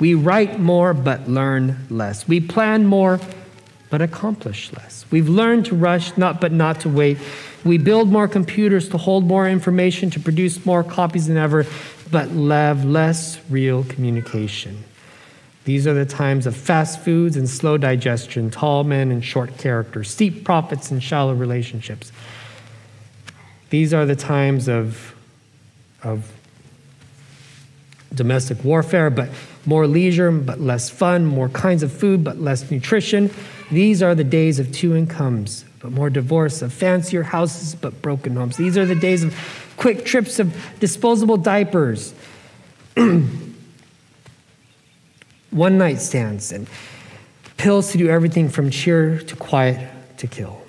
We 0.00 0.14
write 0.14 0.58
more, 0.58 0.94
but 0.94 1.28
learn 1.28 1.86
less. 1.90 2.26
We 2.26 2.40
plan 2.40 2.86
more, 2.86 3.20
but 3.90 4.00
accomplish 4.00 4.72
less. 4.72 5.04
We've 5.10 5.28
learned 5.28 5.66
to 5.66 5.76
rush, 5.76 6.16
not 6.16 6.40
but 6.40 6.52
not 6.52 6.80
to 6.80 6.88
wait. 6.88 7.18
We 7.64 7.76
build 7.76 8.10
more 8.10 8.26
computers 8.26 8.88
to 8.88 8.96
hold 8.96 9.24
more 9.24 9.46
information, 9.46 10.08
to 10.10 10.20
produce 10.20 10.64
more 10.64 10.82
copies 10.82 11.26
than 11.26 11.36
ever, 11.36 11.66
but 12.10 12.30
have 12.30 12.84
less 12.84 13.38
real 13.50 13.84
communication. 13.84 14.84
These 15.64 15.86
are 15.86 15.92
the 15.92 16.06
times 16.06 16.46
of 16.46 16.56
fast 16.56 17.00
foods 17.00 17.36
and 17.36 17.48
slow 17.48 17.76
digestion, 17.76 18.50
tall 18.50 18.82
men 18.82 19.12
and 19.12 19.22
short 19.22 19.58
characters, 19.58 20.10
steep 20.10 20.42
profits 20.42 20.90
and 20.90 21.02
shallow 21.02 21.34
relationships. 21.34 22.10
These 23.68 23.92
are 23.92 24.06
the 24.06 24.16
times 24.16 24.68
of, 24.68 25.14
of 26.02 26.32
domestic 28.14 28.64
warfare, 28.64 29.10
but 29.10 29.28
more 29.66 29.86
leisure, 29.86 30.30
but 30.30 30.60
less 30.60 30.88
fun, 30.90 31.26
more 31.26 31.48
kinds 31.48 31.82
of 31.82 31.92
food, 31.92 32.24
but 32.24 32.38
less 32.38 32.70
nutrition. 32.70 33.30
These 33.70 34.02
are 34.02 34.14
the 34.14 34.24
days 34.24 34.58
of 34.58 34.72
two 34.72 34.96
incomes, 34.96 35.64
but 35.80 35.92
more 35.92 36.10
divorce, 36.10 36.62
of 36.62 36.72
fancier 36.72 37.22
houses, 37.22 37.74
but 37.74 38.00
broken 38.02 38.36
homes. 38.36 38.56
These 38.56 38.78
are 38.78 38.86
the 38.86 38.94
days 38.94 39.22
of 39.22 39.34
quick 39.76 40.04
trips 40.04 40.38
of 40.38 40.56
disposable 40.80 41.36
diapers, 41.36 42.14
one 45.50 45.78
night 45.78 46.00
stands, 46.00 46.52
and 46.52 46.68
pills 47.56 47.92
to 47.92 47.98
do 47.98 48.08
everything 48.08 48.48
from 48.48 48.70
cheer 48.70 49.18
to 49.18 49.36
quiet 49.36 49.90
to 50.18 50.26
kill. 50.26 50.60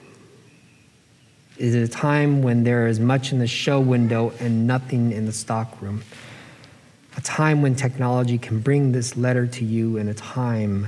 It 1.57 1.75
is 1.75 1.89
a 1.89 1.91
time 1.91 2.41
when 2.41 2.63
there 2.63 2.87
is 2.87 2.99
much 2.99 3.31
in 3.31 3.39
the 3.39 3.47
show 3.47 3.79
window 3.79 4.33
and 4.39 4.65
nothing 4.65 5.11
in 5.11 5.25
the 5.25 5.31
stockroom. 5.31 6.03
A 7.17 7.21
time 7.21 7.61
when 7.61 7.75
technology 7.75 8.37
can 8.37 8.59
bring 8.59 8.91
this 8.91 9.17
letter 9.17 9.45
to 9.45 9.65
you, 9.65 9.97
and 9.97 10.09
a 10.09 10.13
time 10.13 10.87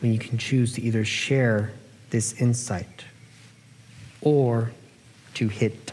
when 0.00 0.12
you 0.12 0.18
can 0.18 0.38
choose 0.38 0.72
to 0.74 0.82
either 0.82 1.04
share 1.04 1.72
this 2.10 2.40
insight 2.40 3.04
or 4.20 4.72
to 5.34 5.48
hit 5.48 5.92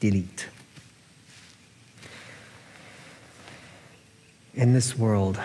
delete. 0.00 0.48
In 4.54 4.72
this 4.72 4.96
world 4.96 5.38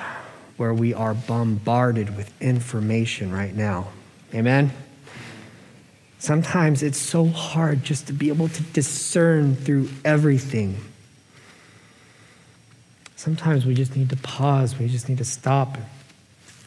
where 0.58 0.74
we 0.74 0.94
are 0.94 1.14
bombarded 1.14 2.16
with 2.16 2.32
information 2.42 3.32
right 3.32 3.56
now, 3.56 3.90
amen? 4.34 4.72
Sometimes 6.20 6.84
it's 6.84 7.00
so 7.00 7.28
hard 7.28 7.84
just 7.84 8.08
to 8.08 8.14
be 8.14 8.30
able 8.30 8.48
to 8.48 8.64
discern 8.64 9.56
through 9.56 9.90
everything. 10.06 10.78
Sometimes 13.22 13.68
we 13.68 13.76
just 13.76 13.96
need 13.96 14.10
to 14.10 14.16
pause, 14.16 14.80
we 14.80 14.88
just 14.88 15.08
need 15.08 15.20
to 15.20 15.24
stop 15.24 15.76
and 15.76 15.86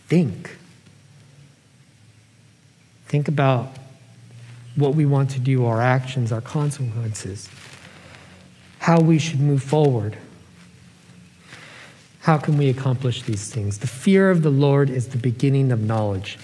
think. 0.06 0.56
Think 3.06 3.26
about 3.26 3.72
what 4.76 4.94
we 4.94 5.04
want 5.04 5.30
to 5.30 5.40
do, 5.40 5.66
our 5.66 5.82
actions, 5.82 6.30
our 6.30 6.40
consequences, 6.40 7.48
how 8.78 9.00
we 9.00 9.18
should 9.18 9.40
move 9.40 9.64
forward. 9.64 10.16
How 12.20 12.38
can 12.38 12.56
we 12.56 12.68
accomplish 12.68 13.22
these 13.22 13.52
things? 13.52 13.78
The 13.78 13.88
fear 13.88 14.30
of 14.30 14.44
the 14.44 14.50
Lord 14.50 14.90
is 14.90 15.08
the 15.08 15.18
beginning 15.18 15.72
of 15.72 15.80
knowledge, 15.80 16.38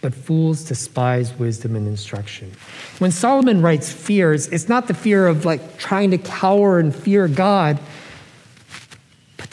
but 0.00 0.12
fools 0.12 0.64
despise 0.64 1.32
wisdom 1.34 1.76
and 1.76 1.86
instruction. 1.86 2.50
When 2.98 3.12
Solomon 3.12 3.62
writes 3.62 3.92
fears, 3.92 4.48
it's 4.48 4.68
not 4.68 4.88
the 4.88 4.94
fear 4.94 5.28
of 5.28 5.44
like 5.44 5.78
trying 5.78 6.10
to 6.10 6.18
cower 6.18 6.80
and 6.80 6.92
fear 6.92 7.28
God, 7.28 7.78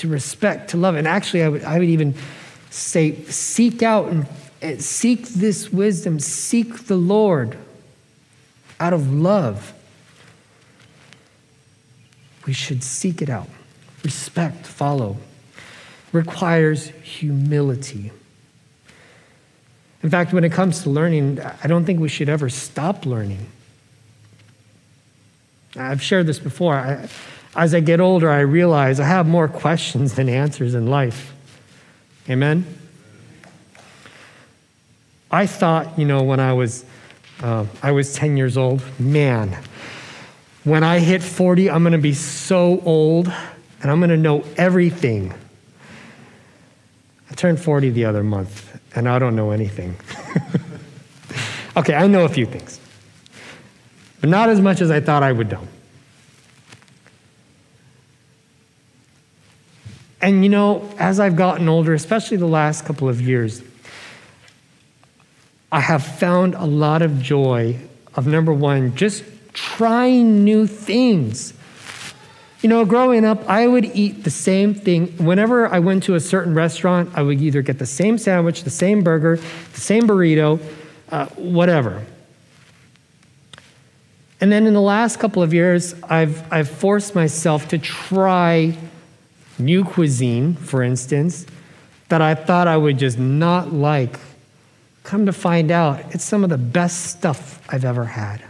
to 0.04 0.10
respect, 0.10 0.72
to 0.72 0.78
love. 0.78 0.96
And 0.96 1.08
actually, 1.08 1.44
I 1.44 1.50
would, 1.50 1.64
I 1.64 1.80
would 1.80 1.88
even 1.88 2.14
say, 2.70 3.16
seek 3.24 3.82
out 3.82 4.10
and 4.10 4.28
eh, 4.62 4.76
seek 4.78 5.30
this 5.30 5.72
wisdom, 5.72 6.20
seek 6.20 6.88
the 6.88 6.98
Lord 6.98 7.58
out 8.82 8.92
of 8.92 9.14
love. 9.14 9.74
We 12.46 12.52
should 12.52 12.84
seek 12.84 13.22
it 13.22 13.30
out. 13.30 13.48
Respect, 14.04 14.68
follow, 14.68 15.16
requires 16.12 16.88
humility. 16.88 18.12
In 20.02 20.10
fact, 20.10 20.34
when 20.34 20.44
it 20.44 20.52
comes 20.52 20.84
to 20.84 20.90
learning, 20.90 21.40
I 21.40 21.68
don't 21.68 21.86
think 21.86 22.02
we 22.02 22.10
should 22.10 22.28
ever 22.28 22.50
stop 22.50 23.06
learning. 23.06 23.48
I've 25.78 26.02
shared 26.02 26.28
this 26.28 26.40
before. 26.40 26.76
I, 26.76 27.08
as 27.56 27.74
I 27.74 27.80
get 27.80 28.00
older, 28.00 28.30
I 28.30 28.40
realize 28.40 29.00
I 29.00 29.06
have 29.06 29.28
more 29.28 29.48
questions 29.48 30.16
than 30.16 30.28
answers 30.28 30.74
in 30.74 30.88
life. 30.88 31.34
Amen? 32.30 32.66
I 35.30 35.46
thought, 35.46 35.98
you 35.98 36.06
know, 36.06 36.24
when 36.24 36.40
I 36.40 36.54
was, 36.54 36.86
uh, 37.42 37.66
I 37.82 37.92
was 37.92 38.14
10 38.14 38.38
years 38.38 38.58
old, 38.58 38.82
man, 39.00 39.58
when 40.64 40.84
I 40.84 41.00
hit 41.00 41.22
40, 41.22 41.70
I'm 41.70 41.84
going 41.84 41.94
to 41.94 41.98
be 41.98 42.14
so 42.14 42.82
old 42.86 43.28
and 43.82 43.92
I'm 43.92 44.00
going 44.00 44.12
to 44.12 44.18
know 44.18 44.44
everything. 44.58 45.34
I 47.30 47.34
turned 47.34 47.60
40 47.60 47.90
the 47.90 48.06
other 48.06 48.24
month 48.24 48.80
and 48.96 49.10
I 49.10 49.20
don't 49.20 49.36
know 49.36 49.52
anything. 49.52 49.96
okay, 51.78 51.96
I 51.96 52.08
know 52.08 52.26
a 52.26 52.30
few 52.30 52.46
things, 52.46 52.80
but 54.22 54.30
not 54.30 54.50
as 54.50 54.62
much 54.62 54.82
as 54.82 54.90
I 54.90 55.02
thought 55.02 55.24
I 55.24 55.32
would 55.32 55.52
know. 55.52 55.68
And 60.24 60.42
you 60.42 60.50
know, 60.50 60.90
as 60.98 61.20
I've 61.20 61.36
gotten 61.36 61.68
older, 61.68 61.94
especially 61.94 62.38
the 62.38 62.46
last 62.46 62.86
couple 62.86 63.10
of 63.10 63.20
years, 63.20 63.62
I 65.70 65.82
have 65.82 66.02
found 66.02 66.56
a 66.56 66.64
lot 66.64 67.02
of 67.02 67.22
joy 67.22 67.78
of 68.16 68.26
number 68.26 68.54
one, 68.54 68.96
just 68.96 69.26
trying 69.52 70.46
new 70.46 70.66
things. 70.66 71.54
You 72.62 72.70
know, 72.70 72.86
growing 72.86 73.26
up, 73.26 73.44
I 73.50 73.68
would 73.68 73.84
eat 73.84 74.24
the 74.24 74.30
same 74.30 74.74
thing. 74.74 75.08
Whenever 75.18 75.68
I 75.68 75.80
went 75.80 76.04
to 76.04 76.16
a 76.16 76.22
certain 76.22 76.54
restaurant, 76.54 77.10
I 77.16 77.22
would 77.22 77.42
either 77.42 77.62
get 77.62 77.78
the 77.78 77.86
same 77.86 78.18
sandwich, 78.18 78.64
the 78.64 78.70
same 78.70 79.04
burger, 79.04 79.36
the 79.74 79.82
same 79.82 80.08
burrito, 80.08 80.62
uh, 81.12 81.26
whatever. 81.36 82.02
And 84.40 84.50
then 84.50 84.68
in 84.68 84.74
the 84.74 84.82
last 84.82 85.20
couple 85.20 85.44
of 85.44 85.54
years, 85.54 85.96
I've, 86.04 86.50
I've 86.50 86.70
forced 86.70 87.14
myself 87.14 87.68
to 87.70 87.78
try 87.78 88.78
new 89.60 89.84
cuisine, 89.84 90.56
for 90.56 90.84
instance, 90.84 91.46
that 92.10 92.22
I 92.22 92.36
thought 92.36 92.68
I 92.68 92.78
would 92.78 92.98
just 92.98 93.18
not 93.18 93.74
like 93.74 94.20
Come 95.04 95.26
to 95.26 95.34
find 95.34 95.70
out, 95.70 96.00
it's 96.16 96.24
some 96.24 96.44
of 96.44 96.50
the 96.50 96.58
best 96.58 97.06
stuff 97.08 97.62
I've 97.70 97.86
ever 97.86 98.06
had. 98.06 98.42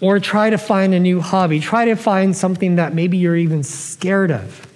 Or 0.00 0.20
try 0.20 0.50
to 0.50 0.58
find 0.58 0.92
a 0.92 1.00
new 1.00 1.20
hobby. 1.20 1.58
Try 1.58 1.86
to 1.86 1.94
find 1.94 2.36
something 2.36 2.76
that 2.76 2.94
maybe 2.94 3.16
you're 3.16 3.36
even 3.36 3.62
scared 3.62 4.30
of. 4.30 4.66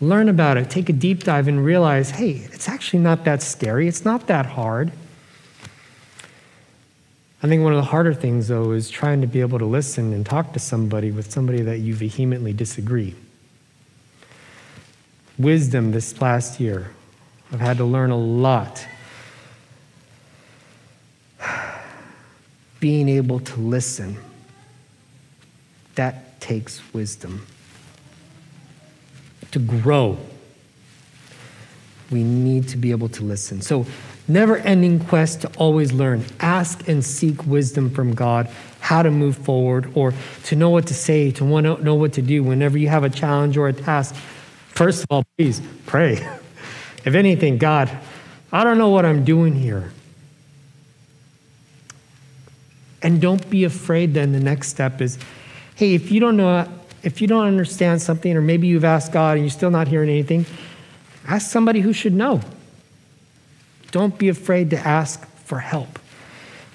Learn 0.00 0.28
about 0.28 0.58
it, 0.58 0.68
take 0.68 0.90
a 0.90 0.92
deep 0.92 1.24
dive, 1.24 1.48
and 1.48 1.64
realize 1.64 2.10
hey, 2.10 2.46
it's 2.52 2.68
actually 2.68 2.98
not 2.98 3.24
that 3.24 3.40
scary, 3.40 3.88
it's 3.88 4.04
not 4.04 4.26
that 4.26 4.44
hard. 4.44 4.92
I 7.42 7.48
think 7.48 7.62
one 7.62 7.72
of 7.72 7.76
the 7.76 7.90
harder 7.90 8.12
things, 8.12 8.48
though, 8.48 8.72
is 8.72 8.90
trying 8.90 9.20
to 9.22 9.26
be 9.26 9.40
able 9.40 9.58
to 9.58 9.66
listen 9.66 10.12
and 10.12 10.26
talk 10.26 10.52
to 10.54 10.58
somebody 10.58 11.10
with 11.10 11.30
somebody 11.30 11.62
that 11.62 11.78
you 11.78 11.94
vehemently 11.94 12.52
disagree. 12.52 13.14
Wisdom 15.38 15.90
this 15.90 16.20
last 16.20 16.60
year 16.60 16.90
I've 17.52 17.60
had 17.60 17.76
to 17.76 17.84
learn 17.84 18.10
a 18.10 18.18
lot. 18.18 18.84
Being 22.80 23.08
able 23.08 23.40
to 23.40 23.60
listen, 23.60 24.16
that 25.94 26.40
takes 26.40 26.82
wisdom. 26.92 27.46
To 29.52 29.58
grow, 29.60 30.18
we 32.10 32.24
need 32.24 32.68
to 32.68 32.76
be 32.76 32.90
able 32.90 33.08
to 33.10 33.22
listen. 33.22 33.62
So, 33.62 33.86
never 34.26 34.56
ending 34.56 34.98
quest 34.98 35.42
to 35.42 35.48
always 35.56 35.92
learn. 35.92 36.24
Ask 36.40 36.88
and 36.88 37.04
seek 37.04 37.46
wisdom 37.46 37.88
from 37.88 38.14
God, 38.14 38.50
how 38.80 39.02
to 39.02 39.10
move 39.10 39.36
forward, 39.36 39.92
or 39.94 40.12
to 40.44 40.56
know 40.56 40.70
what 40.70 40.88
to 40.88 40.94
say, 40.94 41.30
to 41.30 41.38
to 41.38 41.82
know 41.82 41.94
what 41.94 42.12
to 42.14 42.22
do 42.22 42.42
whenever 42.42 42.76
you 42.76 42.88
have 42.88 43.04
a 43.04 43.10
challenge 43.10 43.56
or 43.56 43.68
a 43.68 43.72
task. 43.72 44.16
First 44.74 45.04
of 45.04 45.06
all, 45.10 45.24
please 45.38 45.62
pray. 45.86 46.14
If 47.04 47.14
anything, 47.14 47.58
God, 47.58 47.96
I 48.52 48.64
don't 48.64 48.76
know 48.76 48.88
what 48.88 49.04
I'm 49.04 49.24
doing 49.24 49.54
here. 49.54 49.92
And 53.00 53.20
don't 53.20 53.48
be 53.48 53.64
afraid, 53.64 54.14
then 54.14 54.32
the 54.32 54.40
next 54.40 54.68
step 54.68 55.00
is 55.00 55.18
Hey, 55.76 55.94
if 55.94 56.10
you 56.10 56.20
don't 56.20 56.36
know, 56.36 56.68
if 57.02 57.20
you 57.20 57.26
don't 57.26 57.46
understand 57.46 58.00
something, 58.00 58.36
or 58.36 58.40
maybe 58.40 58.66
you've 58.66 58.84
asked 58.84 59.12
God 59.12 59.36
and 59.36 59.44
you're 59.44 59.50
still 59.50 59.70
not 59.70 59.88
hearing 59.88 60.08
anything, 60.08 60.46
ask 61.26 61.50
somebody 61.50 61.80
who 61.80 61.92
should 61.92 62.12
know. 62.12 62.40
Don't 63.90 64.16
be 64.16 64.28
afraid 64.28 64.70
to 64.70 64.78
ask 64.78 65.24
for 65.44 65.58
help, 65.58 65.98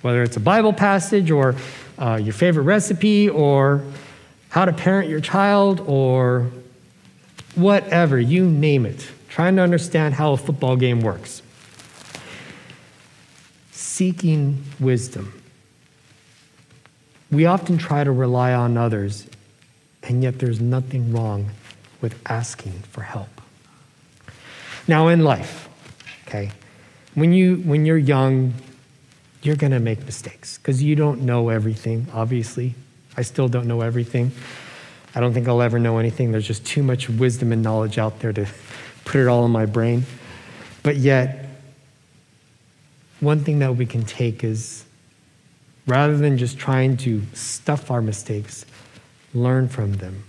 whether 0.02 0.22
it's 0.24 0.38
a 0.38 0.42
Bible 0.42 0.74
passage 0.74 1.32
or 1.32 1.56
uh, 1.98 2.20
your 2.22 2.34
favorite 2.34 2.64
recipe 2.64 3.30
or 3.30 3.84
how 4.50 4.66
to 4.66 4.74
parent 4.74 5.10
your 5.10 5.22
child 5.22 5.82
or 5.86 6.52
whatever, 7.56 8.20
you 8.20 8.46
name 8.46 8.86
it. 8.86 9.10
Trying 9.30 9.56
to 9.58 9.62
understand 9.62 10.16
how 10.16 10.34
a 10.34 10.38
football 10.38 10.76
game 10.76 11.02
works. 11.02 11.42
Seeking 13.72 14.64
wisdom. 14.80 15.42
We 17.32 17.46
often 17.46 17.78
try 17.78 18.04
to 18.04 18.12
rely 18.12 18.54
on 18.54 18.76
others, 18.76 19.28
and 20.04 20.24
yet 20.24 20.40
there's 20.40 20.60
nothing 20.60 21.14
wrong 21.14 21.52
with 22.02 22.20
asking 22.28 22.74
for 22.92 23.02
help. 23.02 23.30
Now, 24.88 25.10
in 25.10 25.24
life, 25.24 25.70
okay, 26.28 26.52
when, 27.14 27.34
you, 27.34 27.58
when 27.58 27.86
you're 27.86 27.98
young, 27.98 28.54
you're 29.44 29.56
going 29.56 29.72
to 29.72 29.80
make 29.80 30.04
mistakes 30.06 30.58
because 30.58 30.82
you 30.82 30.96
don't 30.96 31.22
know 31.22 31.50
everything, 31.50 32.08
obviously. 32.14 32.74
I 33.16 33.22
still 33.22 33.48
don't 33.48 33.68
know 33.68 33.82
everything. 33.82 34.32
I 35.16 35.20
don't 35.20 35.34
think 35.34 35.48
I'll 35.48 35.62
ever 35.62 35.80
know 35.80 35.98
anything. 35.98 36.32
There's 36.32 36.48
just 36.48 36.66
too 36.66 36.84
much 36.84 37.10
wisdom 37.10 37.52
and 37.52 37.64
knowledge 37.64 37.98
out 37.98 38.20
there 38.20 38.34
to 38.34 38.48
put 39.06 39.20
it 39.20 39.28
all 39.28 39.46
in 39.46 39.52
my 39.52 39.66
brain. 39.66 40.04
But 40.84 40.98
yet, 40.98 41.46
one 43.20 43.44
thing 43.44 43.60
that 43.60 43.76
we 43.76 43.86
can 43.86 44.04
take 44.04 44.44
is 44.44 44.86
rather 45.88 46.16
than 46.18 46.38
just 46.38 46.58
trying 46.58 46.96
to 46.98 47.24
stuff 47.34 47.90
our 47.90 48.02
mistakes, 48.02 48.66
learn 49.34 49.68
from 49.68 49.94
them 49.94 50.24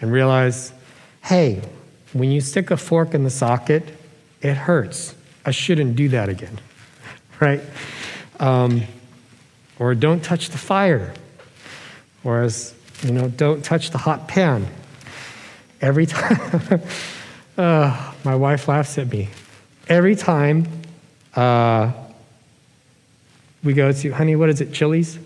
and 0.00 0.12
realize 0.12 0.72
hey, 1.24 1.60
when 2.12 2.30
you 2.30 2.40
stick 2.40 2.70
a 2.70 2.76
fork 2.76 3.14
in 3.14 3.24
the 3.24 3.30
socket, 3.30 3.82
it 4.40 4.54
hurts. 4.54 5.12
I 5.44 5.50
shouldn't 5.50 5.96
do 5.96 6.08
that 6.10 6.28
again, 6.28 6.60
right? 7.40 7.60
Um, 8.38 8.82
or 9.80 9.94
don't 9.96 10.22
touch 10.22 10.50
the 10.50 10.58
fire. 10.58 11.12
Or 12.22 12.42
as, 12.42 12.75
you 13.02 13.12
know, 13.12 13.28
don't 13.28 13.64
touch 13.64 13.90
the 13.90 13.98
hot 13.98 14.28
pan. 14.28 14.66
Every 15.80 16.06
time, 16.06 16.82
uh, 17.58 18.12
my 18.24 18.34
wife 18.34 18.68
laughs 18.68 18.98
at 18.98 19.08
me. 19.08 19.28
Every 19.88 20.16
time 20.16 20.66
uh, 21.34 21.92
we 23.62 23.72
go 23.72 23.92
to, 23.92 24.10
honey, 24.12 24.36
what 24.36 24.48
is 24.48 24.60
it, 24.60 24.72
Chili's? 24.72 25.18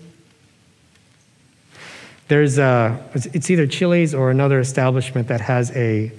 There's 2.27 2.57
a, 2.57 3.03
it's 3.13 3.49
either 3.49 3.67
Chili's 3.67 4.13
or 4.13 4.31
another 4.31 4.59
establishment 4.59 5.27
that 5.27 5.41
has 5.41 5.71
a, 5.75 6.11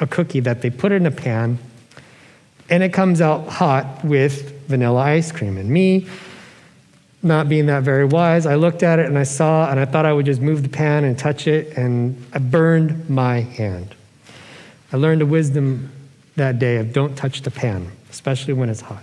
a 0.00 0.06
cookie 0.06 0.40
that 0.40 0.62
they 0.62 0.70
put 0.70 0.92
in 0.92 1.06
a 1.06 1.10
pan 1.10 1.58
and 2.70 2.82
it 2.82 2.92
comes 2.92 3.20
out 3.20 3.46
hot 3.48 4.04
with 4.04 4.66
vanilla 4.68 5.00
ice 5.00 5.32
cream. 5.32 5.58
And 5.58 5.68
me, 5.68 6.06
not 7.24 7.48
being 7.48 7.66
that 7.66 7.82
very 7.82 8.04
wise, 8.04 8.46
I 8.46 8.54
looked 8.54 8.82
at 8.82 8.98
it 8.98 9.06
and 9.06 9.18
I 9.18 9.22
saw, 9.22 9.70
and 9.70 9.80
I 9.80 9.84
thought 9.84 10.04
I 10.04 10.12
would 10.12 10.26
just 10.26 10.40
move 10.40 10.62
the 10.62 10.68
pan 10.68 11.04
and 11.04 11.18
touch 11.18 11.46
it, 11.46 11.76
and 11.76 12.24
I 12.32 12.38
burned 12.38 13.08
my 13.08 13.40
hand. 13.40 13.94
I 14.92 14.96
learned 14.96 15.22
a 15.22 15.26
wisdom 15.26 15.90
that 16.36 16.58
day 16.58 16.76
of 16.76 16.92
don't 16.92 17.16
touch 17.16 17.42
the 17.42 17.50
pan, 17.50 17.90
especially 18.10 18.52
when 18.52 18.68
it's 18.68 18.82
hot. 18.82 19.02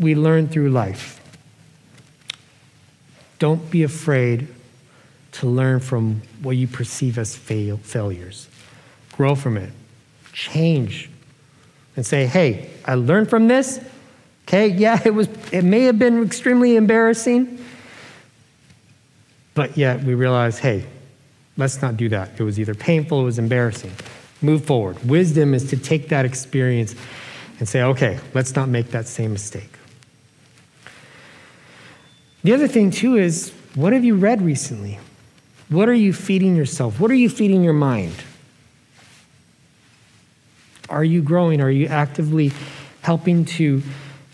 We 0.00 0.14
learn 0.14 0.48
through 0.48 0.70
life. 0.70 1.20
Don't 3.38 3.70
be 3.70 3.82
afraid 3.82 4.48
to 5.32 5.46
learn 5.46 5.80
from 5.80 6.22
what 6.42 6.56
you 6.56 6.66
perceive 6.66 7.18
as 7.18 7.36
fail, 7.36 7.78
failures. 7.78 8.48
Grow 9.12 9.34
from 9.34 9.56
it. 9.56 9.70
Change. 10.32 11.08
And 11.96 12.04
say, 12.04 12.26
hey, 12.26 12.70
I 12.84 12.94
learned 12.94 13.30
from 13.30 13.48
this. 13.48 13.80
Okay, 14.46 14.68
yeah, 14.68 15.00
it 15.04 15.14
was 15.14 15.28
it 15.52 15.62
may 15.62 15.82
have 15.82 15.98
been 15.98 16.22
extremely 16.22 16.76
embarrassing, 16.76 17.64
but 19.54 19.76
yet 19.76 20.02
we 20.02 20.14
realize, 20.14 20.58
hey, 20.58 20.86
let's 21.56 21.80
not 21.80 21.96
do 21.96 22.08
that. 22.08 22.30
It 22.38 22.42
was 22.42 22.58
either 22.58 22.74
painful, 22.74 23.20
it 23.20 23.24
was 23.24 23.38
embarrassing. 23.38 23.92
Move 24.42 24.64
forward. 24.64 25.02
Wisdom 25.08 25.54
is 25.54 25.68
to 25.70 25.76
take 25.76 26.08
that 26.08 26.24
experience 26.24 26.94
and 27.58 27.68
say, 27.68 27.82
okay, 27.82 28.18
let's 28.34 28.56
not 28.56 28.68
make 28.68 28.90
that 28.90 29.06
same 29.06 29.32
mistake. 29.32 29.70
The 32.42 32.54
other 32.54 32.66
thing, 32.66 32.90
too, 32.90 33.16
is 33.16 33.52
what 33.74 33.92
have 33.92 34.02
you 34.02 34.16
read 34.16 34.40
recently? 34.40 34.98
What 35.68 35.88
are 35.88 35.94
you 35.94 36.12
feeding 36.12 36.56
yourself? 36.56 36.98
What 36.98 37.10
are 37.10 37.14
you 37.14 37.28
feeding 37.28 37.62
your 37.62 37.74
mind? 37.74 38.14
Are 40.88 41.04
you 41.04 41.22
growing? 41.22 41.60
Are 41.60 41.70
you 41.70 41.86
actively 41.86 42.50
helping 43.02 43.44
to 43.44 43.82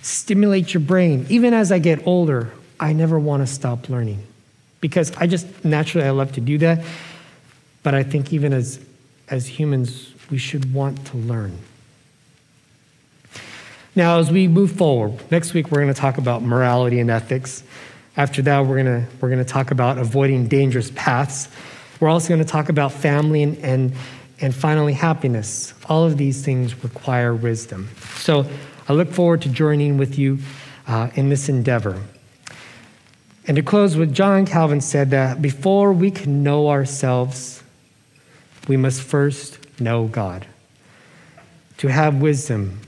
stimulate 0.06 0.72
your 0.72 0.80
brain? 0.80 1.26
Even 1.28 1.52
as 1.52 1.72
I 1.72 1.78
get 1.78 2.06
older, 2.06 2.52
I 2.78 2.92
never 2.92 3.18
want 3.18 3.42
to 3.42 3.46
stop 3.46 3.88
learning 3.88 4.24
because 4.80 5.10
I 5.16 5.26
just 5.26 5.64
naturally 5.64 6.06
I 6.06 6.10
love 6.10 6.32
to 6.32 6.40
do 6.40 6.58
that. 6.58 6.84
But 7.82 7.94
I 7.94 8.02
think 8.02 8.32
even 8.32 8.52
as, 8.52 8.84
as 9.28 9.46
humans, 9.46 10.12
we 10.30 10.38
should 10.38 10.72
want 10.72 11.04
to 11.06 11.16
learn. 11.16 11.58
Now, 13.94 14.18
as 14.18 14.30
we 14.30 14.46
move 14.46 14.72
forward, 14.72 15.30
next 15.30 15.54
week 15.54 15.70
we're 15.70 15.80
going 15.80 15.92
to 15.92 16.00
talk 16.00 16.18
about 16.18 16.42
morality 16.42 17.00
and 17.00 17.10
ethics. 17.10 17.64
After 18.16 18.42
that, 18.42 18.66
we're 18.66 18.82
going 18.82 19.02
to, 19.02 19.06
we're 19.20 19.28
going 19.28 19.44
to 19.44 19.50
talk 19.50 19.70
about 19.70 19.98
avoiding 19.98 20.48
dangerous 20.48 20.90
paths. 20.94 21.48
We're 21.98 22.08
also 22.08 22.28
going 22.28 22.40
to 22.40 22.44
talk 22.44 22.68
about 22.68 22.92
family 22.92 23.42
and, 23.42 23.56
and, 23.58 23.92
and 24.40 24.54
finally 24.54 24.92
happiness. 24.92 25.72
All 25.88 26.04
of 26.04 26.16
these 26.16 26.44
things 26.44 26.82
require 26.84 27.34
wisdom. 27.34 27.88
So 28.16 28.46
I 28.88 28.92
look 28.92 29.10
forward 29.10 29.42
to 29.42 29.48
joining 29.48 29.98
with 29.98 30.18
you 30.18 30.38
uh, 30.86 31.10
in 31.14 31.28
this 31.28 31.48
endeavor. 31.48 32.02
And 33.46 33.56
to 33.56 33.62
close 33.62 33.96
with, 33.96 34.14
John 34.14 34.46
Calvin 34.46 34.80
said 34.80 35.10
that 35.10 35.40
before 35.40 35.92
we 35.92 36.10
can 36.10 36.42
know 36.42 36.68
ourselves, 36.68 37.62
we 38.68 38.76
must 38.76 39.00
first 39.00 39.58
know 39.80 40.06
God. 40.06 40.46
To 41.78 41.88
have 41.88 42.20
wisdom, 42.20 42.80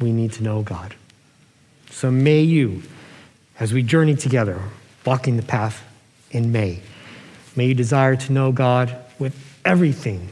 we 0.00 0.12
need 0.12 0.32
to 0.32 0.42
know 0.42 0.62
God. 0.62 0.94
So 1.90 2.10
may 2.10 2.40
you 2.40 2.82
as 3.58 3.72
we 3.72 3.82
journey 3.82 4.14
together, 4.14 4.60
walking 5.04 5.36
the 5.36 5.42
path 5.42 5.84
in 6.30 6.52
May. 6.52 6.80
May 7.54 7.66
you 7.66 7.74
desire 7.74 8.16
to 8.16 8.32
know 8.32 8.52
God 8.52 8.96
with 9.18 9.34
everything. 9.64 10.28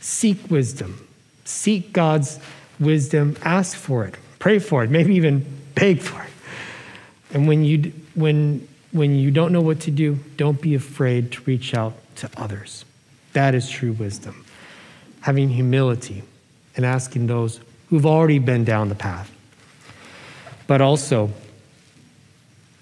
Seek 0.00 0.50
wisdom. 0.50 1.06
Seek 1.44 1.92
God's 1.92 2.38
wisdom. 2.80 3.36
Ask 3.42 3.76
for 3.76 4.04
it. 4.04 4.14
Pray 4.38 4.58
for 4.58 4.84
it. 4.84 4.90
Maybe 4.90 5.14
even 5.16 5.44
beg 5.74 6.00
for 6.00 6.22
it. 6.22 6.30
And 7.34 7.46
when 7.46 7.64
you, 7.64 7.92
when, 8.14 8.66
when 8.92 9.14
you 9.16 9.30
don't 9.30 9.52
know 9.52 9.60
what 9.60 9.80
to 9.80 9.90
do, 9.90 10.18
don't 10.36 10.60
be 10.60 10.74
afraid 10.74 11.32
to 11.32 11.42
reach 11.42 11.74
out 11.74 11.94
to 12.16 12.30
others. 12.36 12.84
That 13.32 13.54
is 13.54 13.68
true 13.68 13.92
wisdom. 13.92 14.44
Having 15.20 15.50
humility 15.50 16.22
and 16.76 16.86
asking 16.86 17.26
those 17.26 17.60
who've 17.90 18.06
already 18.06 18.38
been 18.38 18.64
down 18.64 18.88
the 18.88 18.94
path. 18.94 19.30
But 20.66 20.80
also, 20.80 21.30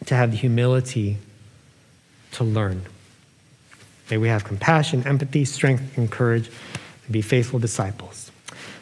to 0.06 0.14
have 0.14 0.30
the 0.30 0.37
humility 0.37 1.18
to 2.32 2.44
learn. 2.44 2.82
May 4.11 4.18
we 4.18 4.28
have 4.28 4.44
compassion, 4.44 5.06
empathy, 5.06 5.44
strength, 5.44 5.96
and 5.96 6.11
courage, 6.11 6.48
and 7.04 7.12
be 7.12 7.22
faithful 7.22 7.59
disciples. 7.59 8.30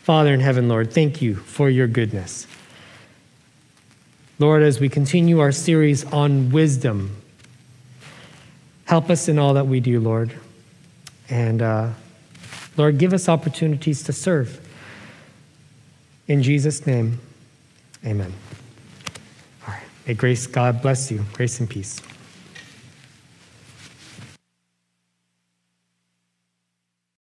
Father 0.05 0.35
in 0.35 0.41
heaven, 0.41 0.69
Lord, 0.69 0.93
thank 0.93 1.23
you 1.23 1.35
for 1.35 1.71
your 1.71 1.87
goodness. 1.87 2.47
Lord, 4.39 4.63
as 4.63 4.79
we 4.79 4.91
continue 4.91 5.41
our 5.41 5.51
series 5.51 6.05
on 6.05 6.51
wisdom, 6.51 7.17
help 8.85 9.09
us 9.09 9.29
in 9.29 9.39
all 9.39 9.55
that 9.55 9.67
we 9.67 9.81
do, 9.81 9.99
Lord. 10.01 10.39
And 11.31 11.63
uh, 11.63 11.93
Lord, 12.77 12.99
give 12.99 13.15
us 13.15 13.31
opportunities 13.31 14.03
to 14.03 14.13
serve. 14.13 14.61
In 16.29 16.43
Jesus' 16.43 16.87
name, 16.87 17.19
amen. 18.05 18.35
All 19.67 19.73
right. 19.73 19.83
May 20.07 20.13
grace, 20.13 20.47
God 20.47 20.83
bless 20.83 21.11
you. 21.11 21.25
Grace 21.33 21.61
and 21.61 21.71
peace. 21.71 22.03